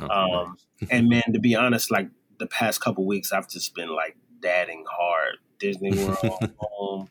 [0.00, 0.90] Oh, um, nice.
[0.90, 4.84] and man, to be honest, like the past couple weeks, I've just been like dadding
[4.86, 7.08] hard Disney World, home,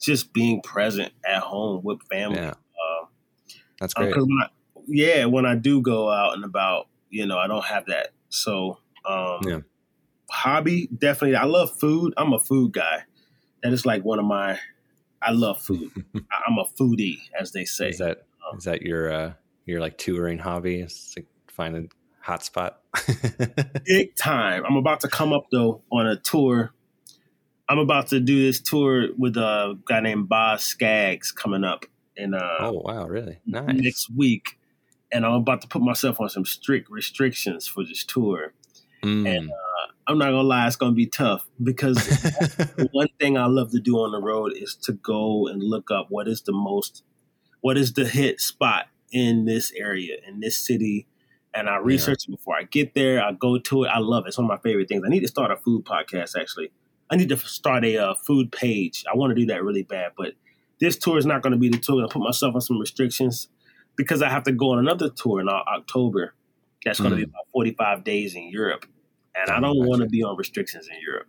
[0.00, 2.38] just being present at home with family.
[2.38, 2.50] Yeah.
[2.50, 3.06] Uh,
[3.80, 4.16] That's great.
[4.16, 4.48] When I,
[4.86, 8.08] yeah, when I do go out and about, you know, I don't have that.
[8.28, 9.58] So, um, yeah.
[10.30, 11.36] hobby, definitely.
[11.36, 12.14] I love food.
[12.16, 13.04] I'm a food guy.
[13.62, 14.58] That is like one of my.
[15.22, 15.90] I love food.
[16.14, 17.90] I'm a foodie, as they say.
[17.90, 19.32] Is that um, is that your uh,
[19.64, 20.80] your like touring hobby?
[20.80, 21.84] It's like find a
[22.20, 22.80] hot spot.
[23.84, 24.64] big time.
[24.66, 26.72] I'm about to come up though on a tour.
[27.66, 32.34] I'm about to do this tour with a guy named Boz Skaggs coming up in
[32.34, 34.58] uh oh wow really nice next week
[35.14, 38.52] and i'm about to put myself on some strict restrictions for this tour.
[39.02, 39.28] Mm.
[39.28, 41.98] and uh, i'm not gonna lie it's gonna be tough because
[42.92, 46.06] one thing i love to do on the road is to go and look up
[46.10, 47.02] what is the most
[47.64, 51.06] what is the hit spot in this area in this city.
[51.54, 52.34] And i research yeah.
[52.34, 53.24] it before i get there.
[53.24, 53.88] I go to it.
[53.88, 54.28] I love it.
[54.28, 55.02] It's one of my favorite things.
[55.06, 56.72] I need to start a food podcast actually.
[57.08, 59.04] I need to start a uh, food page.
[59.10, 60.34] I want to do that really bad but
[60.80, 62.04] this tour is not going to be the tour.
[62.04, 63.48] I put myself on some restrictions
[63.96, 66.34] because I have to go on another tour in October.
[66.84, 67.20] That's going to mm.
[67.20, 68.86] be about 45 days in Europe.
[69.34, 71.28] And oh, I don't want to be on restrictions in Europe.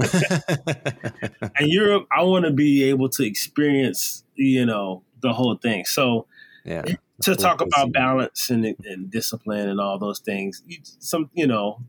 [1.60, 5.84] in Europe, I want to be able to experience, you know, the whole thing.
[5.84, 6.26] So,
[6.64, 6.84] yeah,
[7.22, 10.62] to talk about balance and, and discipline and all those things,
[11.00, 11.82] some, you know,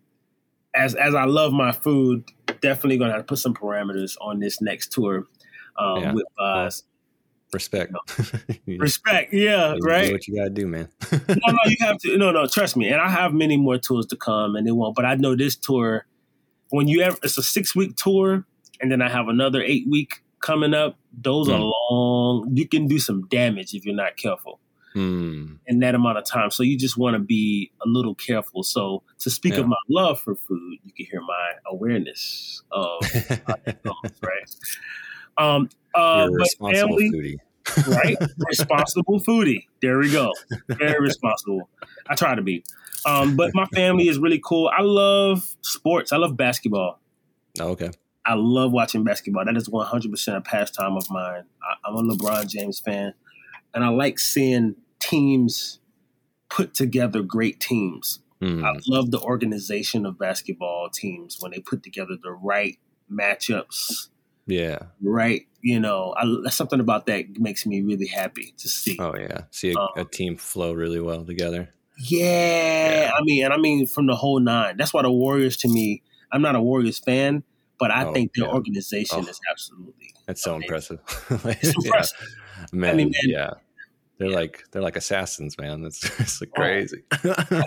[0.73, 2.23] as as I love my food,
[2.61, 5.27] definitely going to have to put some parameters on this next tour
[5.77, 6.13] um, yeah.
[6.13, 6.71] with uh,
[7.53, 7.93] Respect.
[8.67, 9.33] Respect.
[9.33, 9.73] Yeah.
[9.73, 10.11] You right.
[10.11, 10.87] what you gotta do, man.
[11.11, 12.17] no, no, you have to.
[12.17, 12.47] No, no.
[12.47, 12.87] Trust me.
[12.87, 14.95] And I have many more tours to come, and they won't.
[14.95, 16.05] But I know this tour.
[16.69, 18.45] When you ever, it's a six week tour,
[18.79, 20.97] and then I have another eight week coming up.
[21.11, 21.55] Those mm.
[21.55, 22.51] are long.
[22.53, 24.59] You can do some damage if you're not careful.
[24.95, 25.57] Mm.
[25.67, 28.61] In that amount of time, so you just want to be a little careful.
[28.61, 29.61] So, to speak yeah.
[29.61, 32.99] of my love for food, you can hear my awareness of
[33.83, 34.55] goes, right?
[35.37, 37.87] Um, uh, but family, foodie.
[37.87, 38.17] right?
[38.47, 39.65] responsible foodie.
[39.81, 40.33] There we go.
[40.67, 41.69] Very responsible.
[42.07, 42.63] I try to be.
[43.05, 44.69] Um, but my family is really cool.
[44.75, 46.11] I love sports.
[46.11, 46.99] I love basketball.
[47.59, 47.91] Oh, okay.
[48.25, 49.45] I love watching basketball.
[49.45, 51.43] That is 100% a pastime of mine.
[51.63, 53.13] I, I'm a LeBron James fan,
[53.73, 55.79] and I like seeing teams
[56.49, 58.19] put together great teams.
[58.41, 58.63] Mm.
[58.63, 62.77] I love the organization of basketball teams when they put together the right
[63.11, 64.09] matchups
[64.45, 64.79] yeah.
[65.01, 65.47] Right.
[65.61, 68.97] You know, I, something about that makes me really happy to see.
[68.99, 71.69] Oh yeah, see a, um, a team flow really well together.
[71.97, 74.77] Yeah, yeah, I mean, and I mean from the whole nine.
[74.77, 77.43] That's why the Warriors, to me, I'm not a Warriors fan,
[77.79, 78.53] but I oh, think their yeah.
[78.53, 80.13] organization oh, is absolutely.
[80.25, 80.63] That's so amazing.
[80.63, 80.99] impressive.
[81.61, 82.19] it's impressive.
[82.21, 82.65] Yeah.
[82.71, 83.49] Man, I mean, man, yeah.
[84.21, 84.35] They're yeah.
[84.35, 85.81] like they're like assassins, man.
[85.81, 87.01] That's it's like crazy.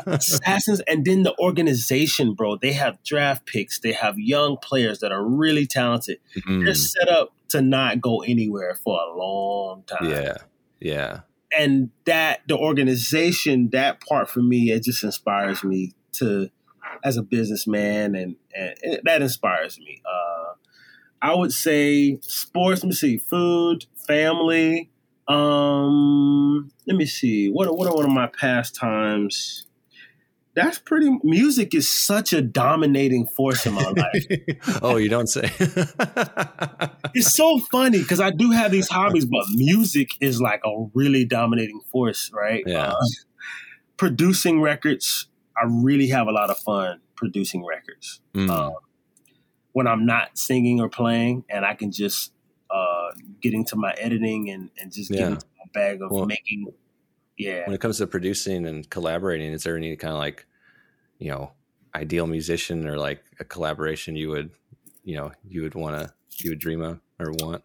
[0.07, 2.55] assassins, and then the organization, bro.
[2.55, 3.80] They have draft picks.
[3.80, 6.20] They have young players that are really talented.
[6.36, 6.64] Mm-hmm.
[6.64, 10.09] They're set up to not go anywhere for a long time.
[10.09, 10.36] Yeah,
[10.78, 11.20] yeah.
[11.59, 16.50] And that the organization, that part for me, it just inspires me to,
[17.02, 20.00] as a businessman, and, and, and that inspires me.
[20.07, 20.55] Uh,
[21.20, 22.84] I would say sports.
[22.84, 24.92] Let me see, food, family
[25.28, 27.48] um, let me see.
[27.48, 29.66] What what are one of my pastimes?
[30.54, 31.10] That's pretty.
[31.24, 34.26] Music is such a dominating force in my life.
[34.82, 35.50] oh, you don't say.
[37.14, 41.24] it's so funny because I do have these hobbies, but music is like a really
[41.24, 42.62] dominating force, right?
[42.66, 42.92] Yeah.
[42.92, 43.04] Uh,
[43.96, 48.20] producing records, I really have a lot of fun producing records.
[48.34, 48.50] Mm.
[48.50, 48.74] Um,
[49.72, 52.32] when I'm not singing or playing, and I can just
[52.74, 55.18] uh, getting to my editing and, and just yeah.
[55.18, 56.66] getting to my bag of well, making.
[57.38, 57.66] Yeah.
[57.66, 60.46] When it comes to producing and collaborating, is there any kind of like,
[61.18, 61.52] you know,
[61.94, 64.50] ideal musician or like a collaboration you would,
[65.04, 67.62] you know, you would want to, you would dream of or want?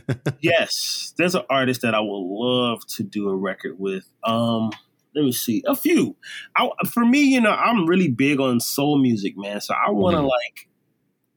[0.40, 1.12] yes.
[1.18, 4.08] There's an artist that I would love to do a record with.
[4.24, 4.70] Um,
[5.14, 6.16] let me see a few.
[6.56, 9.60] I, for me, you know, I'm really big on soul music, man.
[9.60, 10.26] So I want to mm-hmm.
[10.26, 10.68] like,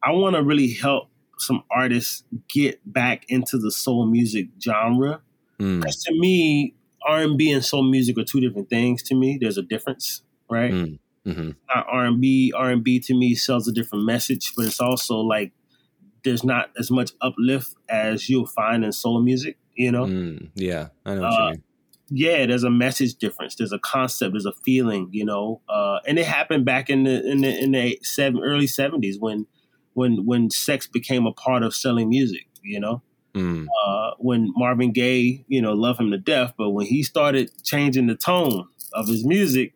[0.04, 1.10] I want to really help
[1.40, 5.22] some artists get back into the soul music genre.
[5.58, 6.06] Because mm.
[6.06, 6.76] to me,
[7.06, 9.04] R and B and soul music are two different things.
[9.04, 10.72] To me, there's a difference, right?
[10.72, 11.00] Mm.
[11.26, 11.52] Mm-hmm.
[11.74, 12.54] Not R and B.
[12.56, 15.52] R and B to me sells a different message, but it's also like
[16.24, 19.58] there's not as much uplift as you'll find in soul music.
[19.76, 20.06] You know?
[20.06, 20.50] Mm.
[20.56, 21.64] Yeah, I know what uh, you mean.
[22.12, 23.56] Yeah, there's a message difference.
[23.56, 24.34] There's a concept.
[24.34, 25.10] There's a feeling.
[25.12, 28.66] You know, uh, and it happened back in the in the in the seven, early
[28.66, 29.46] '70s when
[30.00, 32.48] when when sex became a part of selling music.
[32.64, 33.02] You know,
[33.36, 33.68] mm.
[33.86, 38.08] uh, when Marvin Gaye, you know, love him to death, but when he started changing
[38.08, 39.74] the tone of his music,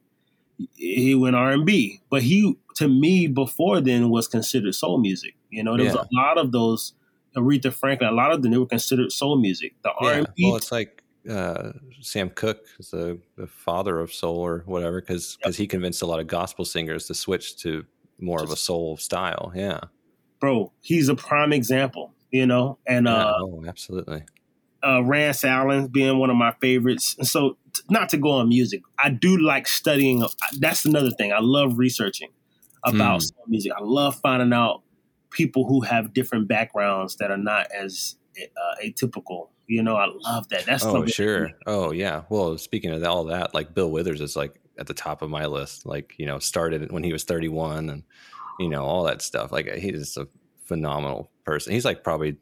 [0.76, 2.01] he went R and B.
[2.09, 5.36] But he, to me, before then was considered soul music.
[5.49, 5.93] You know, there yeah.
[5.93, 6.93] was a lot of those.
[7.36, 9.74] Aretha Franklin, a lot of them they were considered soul music.
[9.84, 10.45] The R and B.
[10.45, 15.38] Well, it's like uh, Sam Cooke is the, the, father of soul or whatever, because
[15.38, 15.63] because yep.
[15.63, 17.86] he convinced a lot of gospel singers to switch to
[18.19, 19.51] more Just, of a soul style.
[19.55, 19.80] Yeah,
[20.43, 22.11] bro, he's a prime example.
[22.29, 24.23] You know, and uh, oh, absolutely.
[24.85, 27.15] Uh, Rance Allen being one of my favorites.
[27.17, 27.57] And so,
[27.89, 30.25] not to go on music, I do like studying.
[30.59, 31.31] That's another thing.
[31.31, 32.29] I love researching
[32.83, 33.31] about mm.
[33.47, 33.71] music.
[33.77, 34.81] I love finding out
[35.29, 39.49] people who have different backgrounds that are not as uh, atypical.
[39.67, 40.65] You know, I love that.
[40.65, 41.51] That's oh sure.
[41.67, 42.23] Oh yeah.
[42.29, 45.45] Well, speaking of all that, like Bill Withers is like at the top of my
[45.45, 45.85] list.
[45.85, 48.03] Like you know, started when he was 31, and
[48.60, 49.51] you know all that stuff.
[49.51, 50.28] Like he's a
[50.66, 51.74] phenomenal person.
[51.74, 52.38] He's like probably.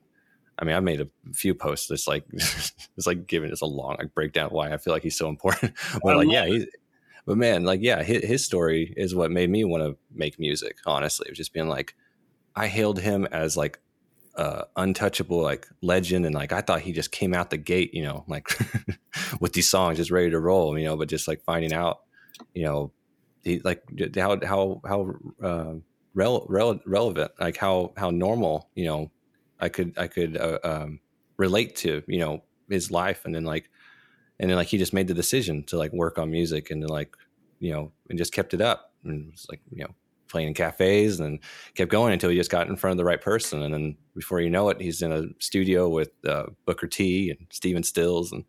[0.59, 1.89] I mean, I made a few posts.
[1.89, 5.17] It's like it's like giving us a long like breakdown why I feel like he's
[5.17, 5.73] so important.
[6.03, 6.67] but like, yeah, he's
[7.25, 10.77] but man, like, yeah, his, his story is what made me want to make music.
[10.85, 11.95] Honestly, it was just being like,
[12.55, 13.79] I hailed him as like
[14.35, 18.03] uh, untouchable like legend and like I thought he just came out the gate, you
[18.03, 18.49] know, like
[19.39, 22.01] with these songs just ready to roll, you know, but just like finding out,
[22.53, 22.91] you know,
[23.43, 23.83] he like
[24.15, 25.73] how how how uh,
[26.13, 29.11] rel- rel- relevant, like how how normal, you know,
[29.59, 30.99] I could I could uh, um,
[31.37, 33.69] relate to, you know, his life, and then like
[34.39, 36.89] and then like he just made the decision to like work on music and then
[36.89, 37.15] like
[37.59, 39.93] you know and just kept it up and it was like you know
[40.31, 41.39] playing in cafes and
[41.75, 43.61] kept going until he just got in front of the right person.
[43.61, 47.45] And then before you know it, he's in a studio with uh, Booker T and
[47.51, 48.45] Stephen Stills and,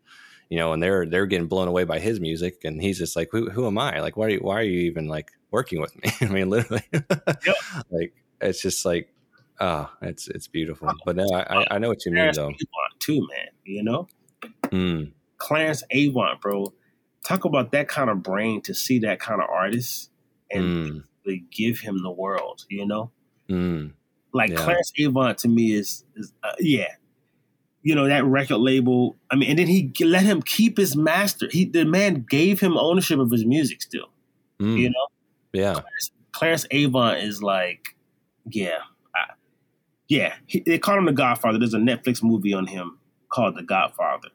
[0.49, 2.61] you know, and they're, they're getting blown away by his music.
[2.63, 3.99] And he's just like, who, who am I?
[3.99, 6.11] Like, why are you, why are you even like working with me?
[6.21, 7.07] I mean, literally yep.
[7.89, 9.07] like, it's just like,
[9.61, 10.91] ah, oh, it's, it's beautiful.
[11.05, 12.51] But no, I, I know what you mean though.
[12.99, 14.07] Too, man, you know,
[14.63, 15.11] mm.
[15.37, 16.73] Clarence Avant, bro,
[17.25, 20.09] talk about that kind of brain to see that kind of artist
[20.51, 21.03] and mm
[21.51, 23.11] give him the world, you know?
[23.49, 23.93] Mm,
[24.33, 24.57] like yeah.
[24.57, 26.87] Clarence Avant to me is, is uh, yeah.
[27.81, 31.47] You know, that record label, I mean, and then he let him keep his master.
[31.51, 34.09] He The man gave him ownership of his music still,
[34.59, 35.07] mm, you know?
[35.53, 35.73] Yeah.
[35.73, 37.95] Clarence, Clarence Avant is like,
[38.49, 38.79] yeah.
[39.15, 39.33] I,
[40.07, 41.59] yeah, he, they call him the Godfather.
[41.59, 42.99] There's a Netflix movie on him
[43.29, 44.29] called The Godfather,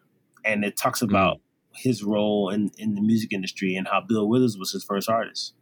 [0.45, 1.09] and it talks mm.
[1.09, 1.41] about mm.
[1.73, 5.55] his role in, in the music industry and how Bill Withers was his first artist.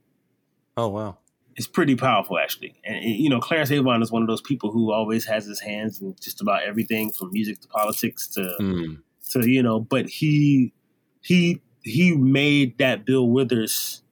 [0.77, 1.19] Oh wow.
[1.57, 2.75] It's pretty powerful, actually.
[2.85, 5.59] And, and, you know, Clarence Avant is one of those people who always has his
[5.59, 8.99] hands in just about everything, from music to politics to mm.
[9.31, 9.81] to you know.
[9.81, 10.75] But he
[11.23, 14.03] he he made that Bill Withers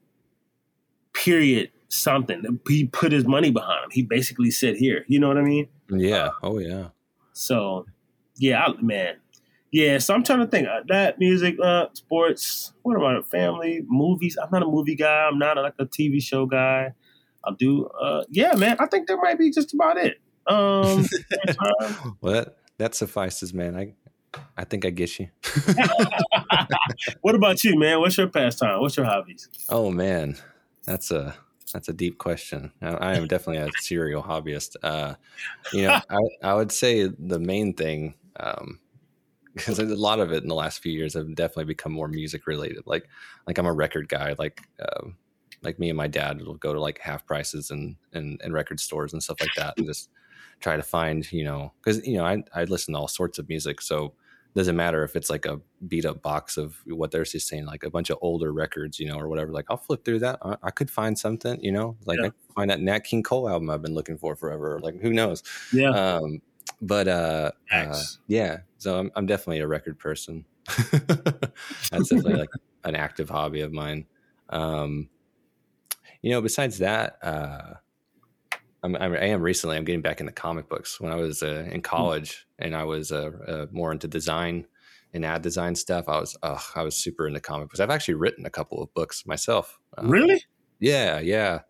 [1.14, 2.60] period something.
[2.68, 3.90] He put his money behind him.
[3.92, 5.68] He basically said, "Here," you know what I mean?
[5.90, 6.30] Yeah.
[6.42, 6.88] Oh yeah.
[7.32, 7.86] So,
[8.36, 9.16] yeah, I, man,
[9.74, 12.72] yeah, so I'm trying to think uh, that music, uh, sports.
[12.82, 13.26] What about it?
[13.26, 14.38] Family, movies.
[14.40, 15.26] I'm not a movie guy.
[15.26, 16.92] I'm not a, like a TV show guy.
[17.42, 17.86] I'll do.
[17.86, 18.76] Uh, yeah, man.
[18.78, 20.20] I think that might be just about it.
[20.46, 21.04] Um,
[22.20, 23.76] well, that, that suffices, man.
[23.76, 23.94] I
[24.56, 25.28] I think I get you.
[27.22, 27.98] what about you, man?
[27.98, 28.80] What's your pastime?
[28.80, 29.48] What's your hobbies?
[29.68, 30.36] Oh man,
[30.84, 31.34] that's a
[31.72, 32.72] that's a deep question.
[32.82, 34.76] I, am definitely a serial hobbyist.
[34.82, 35.14] Uh,
[35.72, 38.78] you know, I, I would say the main thing um,
[39.54, 42.46] because a lot of it in the last few years have definitely become more music
[42.46, 42.82] related.
[42.86, 43.08] Like,
[43.46, 44.34] like I'm a record guy.
[44.38, 45.08] Like, uh,
[45.62, 48.78] like me and my dad will go to like half prices and and, and record
[48.78, 50.10] stores and stuff like that, and just
[50.60, 53.48] try to find, you know, because you know I I listen to all sorts of
[53.48, 54.14] music, so
[54.54, 57.82] doesn't matter if it's like a beat up box of what they're just saying, like
[57.82, 59.50] a bunch of older records, you know, or whatever.
[59.52, 60.38] Like I'll flip through that.
[60.42, 62.28] I, I could find something, you know, like yeah.
[62.28, 64.78] I find that Nat King Cole album I've been looking for forever.
[64.80, 65.42] Like who knows?
[65.72, 65.90] Yeah.
[65.90, 66.40] Um,
[66.80, 70.44] but uh, uh, yeah, so I'm, I'm definitely a record person.
[70.90, 72.50] That's definitely like
[72.84, 74.06] an active hobby of mine.
[74.50, 75.08] Um,
[76.22, 77.74] you know, besides that, uh,
[78.84, 79.76] I'm, I'm, recently.
[79.76, 81.00] I'm getting back into comic books.
[81.00, 81.80] When I was uh, in hmm.
[81.80, 84.66] college and I was uh, uh, more into design
[85.12, 87.80] and ad design stuff, I was uh, I was super into comic books.
[87.80, 89.78] I've actually written a couple of books myself.
[89.96, 90.44] Um, really?
[90.80, 91.60] Yeah, yeah.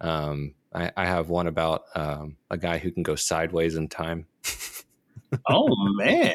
[0.00, 4.26] Um, I, I, have one about um, a guy who can go sideways in time
[5.48, 6.34] oh man.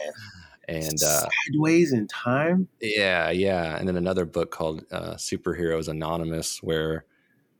[0.67, 2.67] And uh, sideways in time.
[2.79, 3.77] Yeah, yeah.
[3.77, 7.05] And then another book called uh, Superheroes Anonymous, where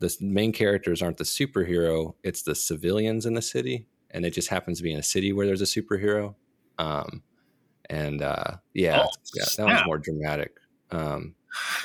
[0.01, 4.49] the main characters aren't the superhero; it's the civilians in the city, and it just
[4.49, 6.35] happens to be in a city where there's a superhero.
[6.77, 7.23] Um,
[7.89, 10.57] and uh, yeah, oh, yeah, that one's more dramatic.
[10.91, 11.35] Um,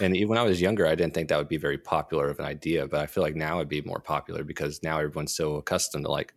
[0.01, 2.39] and even when I was younger, I didn't think that would be very popular of
[2.39, 5.57] an idea, but I feel like now it'd be more popular because now everyone's so
[5.57, 6.35] accustomed to like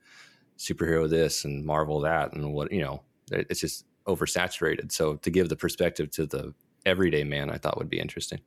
[0.57, 3.01] superhero this and Marvel that and what you know
[3.31, 4.91] it's just oversaturated.
[4.91, 6.53] So to give the perspective to the
[6.85, 8.41] everyday man, I thought would be interesting.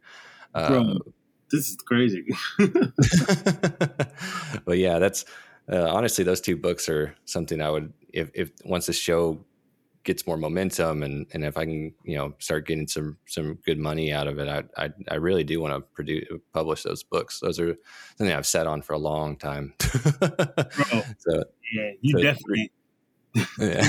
[0.54, 0.94] Uh,
[1.53, 2.24] this is crazy.
[4.65, 5.24] but yeah, that's
[5.70, 9.45] uh, honestly those two books are something I would if if once the show
[10.05, 13.79] gets more momentum and and if I can you know start getting some some good
[13.79, 17.41] money out of it, I I, I really do want to produce publish those books.
[17.41, 17.77] Those are
[18.16, 19.74] something I've sat on for a long time.
[19.81, 22.73] so yeah, you so, definitely.
[23.59, 23.89] yeah.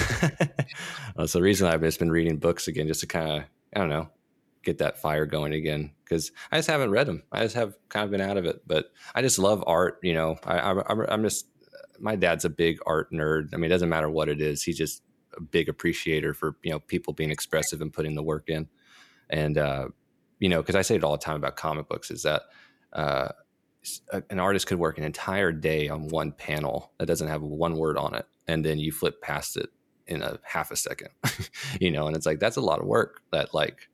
[1.16, 3.44] well, so the reason I've just been reading books again, just to kind of
[3.76, 4.10] I don't know
[4.64, 7.24] get that fire going again because I just haven't read them.
[7.32, 10.00] I just have kind of been out of it, but I just love art.
[10.02, 11.48] You know, I, I I'm just
[12.00, 13.50] my dad's a big art nerd.
[13.54, 14.64] I mean, it doesn't matter what it is.
[14.64, 15.04] He's just
[15.36, 18.68] a big appreciator for you know people being expressive and putting the work in.
[19.30, 19.88] And uh,
[20.40, 22.44] you know, because I say it all the time about comic books, is that
[22.94, 23.30] uh,
[24.30, 27.98] an artist could work an entire day on one panel that doesn't have one word
[27.98, 29.70] on it, and then you flip past it
[30.08, 31.10] in a half a second.
[31.80, 33.22] you know, and it's like that's a lot of work.
[33.32, 33.90] That like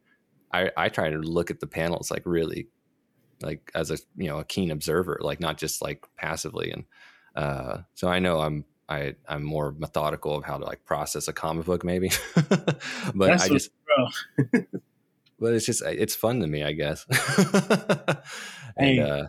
[0.52, 2.68] I I try to look at the panels like really
[3.42, 6.86] like as a you know a keen observer, like not just like passively and
[7.36, 11.34] uh, so I know I'm I I'm more methodical of how to like process a
[11.34, 12.80] comic book maybe, but
[13.16, 13.70] That's I just
[15.40, 17.06] but it's just it's fun to me I guess.
[18.78, 19.00] and hey.
[19.00, 19.26] uh,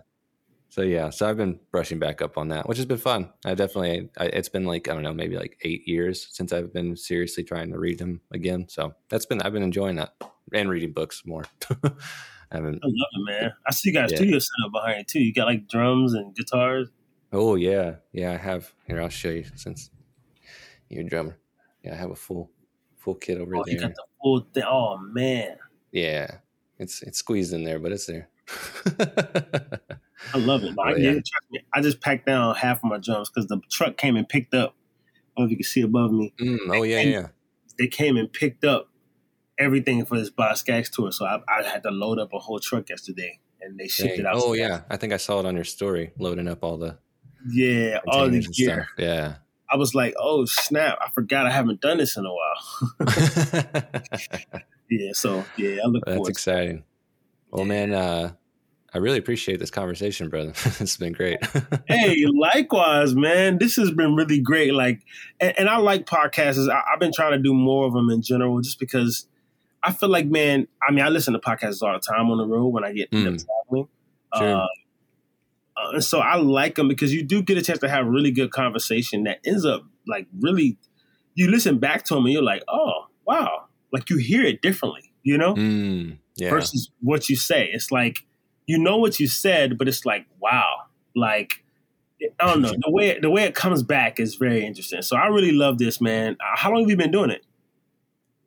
[0.71, 3.31] so yeah, so I've been brushing back up on that, which has been fun.
[3.45, 6.73] I definitely I, it's been like I don't know maybe like eight years since I've
[6.73, 8.69] been seriously trying to read them again.
[8.69, 10.15] So that's been I've been enjoying that
[10.53, 11.45] and reading books more.
[12.53, 13.53] I, I love it, man.
[13.67, 14.17] I see you got a yeah.
[14.17, 15.21] studio set up behind it too.
[15.21, 16.89] You got like drums and guitars.
[17.33, 18.33] Oh yeah, yeah.
[18.33, 19.01] I have here.
[19.01, 19.91] I'll show you since
[20.89, 21.39] you're a drummer.
[21.85, 22.51] Yeah, I have a full
[22.99, 23.75] full kit over oh, there.
[23.75, 24.65] You got the full thing.
[24.67, 25.57] Oh man.
[25.93, 26.39] Yeah,
[26.79, 28.29] it's it's squeezed in there, but it's there.
[30.35, 30.75] I love it.
[30.85, 31.21] I, yeah.
[31.73, 34.75] I just packed down half of my drums because the truck came and picked up.
[35.37, 36.35] I don't know if you can see above me.
[36.41, 37.29] Mm, oh yeah, yeah.
[37.79, 38.90] They came and picked up
[39.61, 42.59] everything for this Boz Scaggs tour, so I, I, had to load up a whole
[42.59, 44.21] truck yesterday, and they shipped Dang.
[44.21, 44.37] it out.
[44.37, 46.99] Oh yeah, I think I saw it on your story, loading up all the
[47.49, 48.85] yeah, all the gear.
[48.85, 48.89] Stuff.
[48.99, 49.35] Yeah.
[49.73, 50.99] I was like, oh snap!
[51.01, 52.97] I forgot I haven't done this in a while.
[54.91, 56.05] yeah, so yeah, I look.
[56.05, 56.83] That's exciting.
[57.53, 58.33] Well, man, uh,
[58.93, 60.51] I really appreciate this conversation, brother.
[60.81, 61.39] it's been great.
[61.87, 63.59] hey, likewise, man.
[63.59, 64.75] This has been really great.
[64.75, 65.03] Like,
[65.39, 66.69] and, and I like podcasts.
[66.69, 69.29] I, have been trying to do more of them in general, just because
[69.83, 70.69] I feel like, man.
[70.87, 73.11] I mean, I listen to podcasts all the time on the road when I get
[73.11, 73.23] mm.
[73.23, 73.89] traveling.
[74.37, 74.57] Sure.
[74.57, 74.67] Uh,
[75.77, 78.11] uh, and so I like them because you do get a chance to have a
[78.11, 80.77] really good conversation that ends up like really.
[81.35, 85.13] You listen back to them and you're like, oh wow, like you hear it differently,
[85.23, 86.51] you know, mm, yeah.
[86.51, 87.71] versus what you say.
[87.73, 88.19] It's like
[88.67, 90.83] you know what you said, but it's like wow,
[91.17, 91.65] like
[92.41, 95.03] I don't know the way the way it comes back is very interesting.
[95.03, 96.37] So I really love this, man.
[96.41, 97.45] Uh, how long have you been doing it?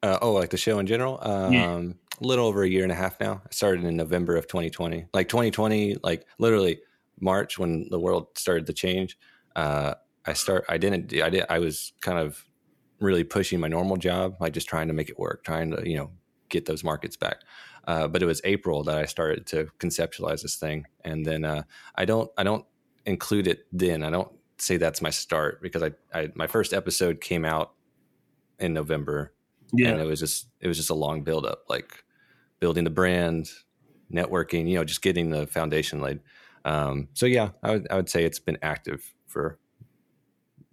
[0.04, 1.18] Uh, oh, like the show in general?
[1.22, 1.80] Um, yeah.
[2.22, 3.42] A little over a year and a half now.
[3.44, 5.08] I started in November of 2020.
[5.14, 6.82] Like 2020, like literally
[7.20, 9.18] March when the world started to change,
[9.56, 10.66] uh, I start.
[10.70, 11.14] I didn't.
[11.22, 11.46] I did.
[11.50, 12.46] I was kind of
[13.00, 15.98] really pushing my normal job, like just trying to make it work, trying to you
[15.98, 16.12] know
[16.50, 17.38] get those markets back.
[17.86, 21.64] Uh, but it was April that I started to conceptualize this thing, and then uh,
[21.96, 22.30] I don't.
[22.38, 22.66] I don't
[23.06, 24.04] include it then.
[24.04, 27.74] I don't say that's my start because I, I my first episode came out
[28.60, 29.34] in November.
[29.74, 32.04] Yeah, and it was just it was just a long build up, like
[32.60, 33.50] building the brand,
[34.12, 36.20] networking, you know, just getting the foundation laid.
[36.66, 39.60] Um, so yeah, I would I would say it's been active for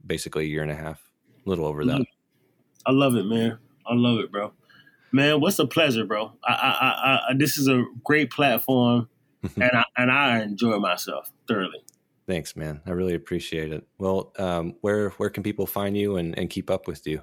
[0.07, 1.01] basically a year and a half,
[1.45, 1.95] a little over that.
[1.95, 2.87] Mm-hmm.
[2.87, 3.59] I love it, man.
[3.87, 4.53] I love it, bro.
[5.13, 6.33] Man, what's a pleasure, bro.
[6.45, 9.09] I, I, I, this is a great platform,
[9.57, 11.83] and I and I enjoy myself thoroughly.
[12.27, 12.81] Thanks, man.
[12.87, 13.87] I really appreciate it.
[13.99, 17.23] Well, um, where where can people find you and, and keep up with you?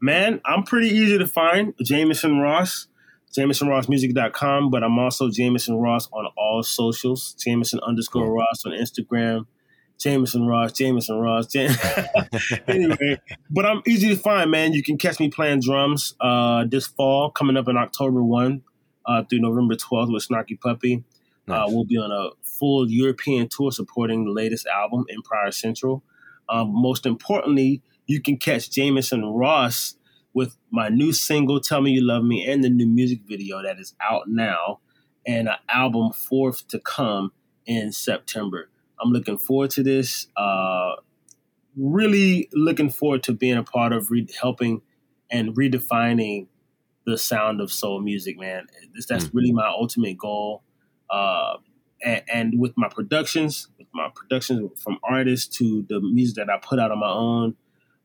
[0.00, 1.74] Man, I'm pretty easy to find.
[1.82, 2.88] Jamison Ross
[3.36, 7.34] JamisonRossMusic.com, but I'm also Jamison Ross on all socials.
[7.34, 9.46] Jamison underscore Ross on Instagram.
[9.98, 11.46] Jamison Ross, Jamison Ross.
[11.46, 11.74] Jam-
[12.68, 13.20] anyway,
[13.50, 14.72] but I'm easy to find, man.
[14.72, 18.62] You can catch me playing drums uh, this fall, coming up in October 1
[19.06, 21.04] uh, through November 12th with Snarky Puppy.
[21.48, 21.60] Uh, nice.
[21.60, 26.02] Uh, we'll be on a full European tour supporting the latest album, Empire Central.
[26.48, 29.96] Um, most importantly, you can catch Jamison Ross
[30.34, 33.78] with my new single, Tell Me You Love Me, and the new music video that
[33.80, 34.80] is out now,
[35.26, 37.32] and an album forth to come
[37.64, 38.68] in September.
[39.00, 40.28] I'm looking forward to this.
[40.36, 40.92] Uh,
[41.76, 44.82] really looking forward to being a part of re- helping
[45.30, 46.46] and redefining
[47.06, 48.66] the sound of soul music, man.
[49.08, 49.30] That's mm.
[49.32, 50.62] really my ultimate goal.
[51.08, 51.56] Uh,
[52.04, 56.58] and, and, with my productions, with my productions from artists to the music that I
[56.58, 57.56] put out on my own,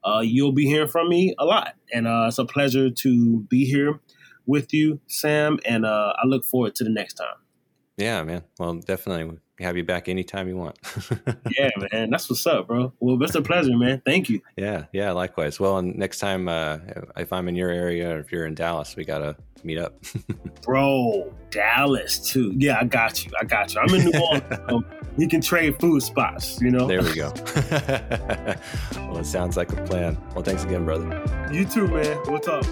[0.03, 1.75] uh, you'll be hearing from me a lot.
[1.93, 3.99] And uh, it's a pleasure to be here
[4.45, 5.59] with you, Sam.
[5.65, 7.35] And uh, I look forward to the next time.
[7.97, 8.43] Yeah, man.
[8.57, 9.37] Well, definitely.
[9.59, 10.77] Have you back anytime you want.
[11.57, 12.91] yeah, man, that's what's up, bro.
[12.99, 14.01] Well, it's a pleasure, man.
[14.05, 14.41] Thank you.
[14.57, 15.59] Yeah, yeah, likewise.
[15.59, 16.79] Well, and next time uh,
[17.17, 20.03] if I'm in your area or if you're in Dallas, we gotta meet up.
[20.63, 22.53] bro, Dallas too.
[22.57, 23.31] Yeah, I got you.
[23.39, 23.81] I got you.
[23.81, 24.43] I'm in New Orleans.
[24.69, 24.83] so
[25.17, 26.59] we can trade food spots.
[26.61, 26.87] You know.
[26.87, 27.31] There we go.
[28.95, 30.17] well, it sounds like a plan.
[30.33, 31.23] Well, thanks again, brother.
[31.51, 32.19] You too, man.
[32.27, 32.65] We'll talk.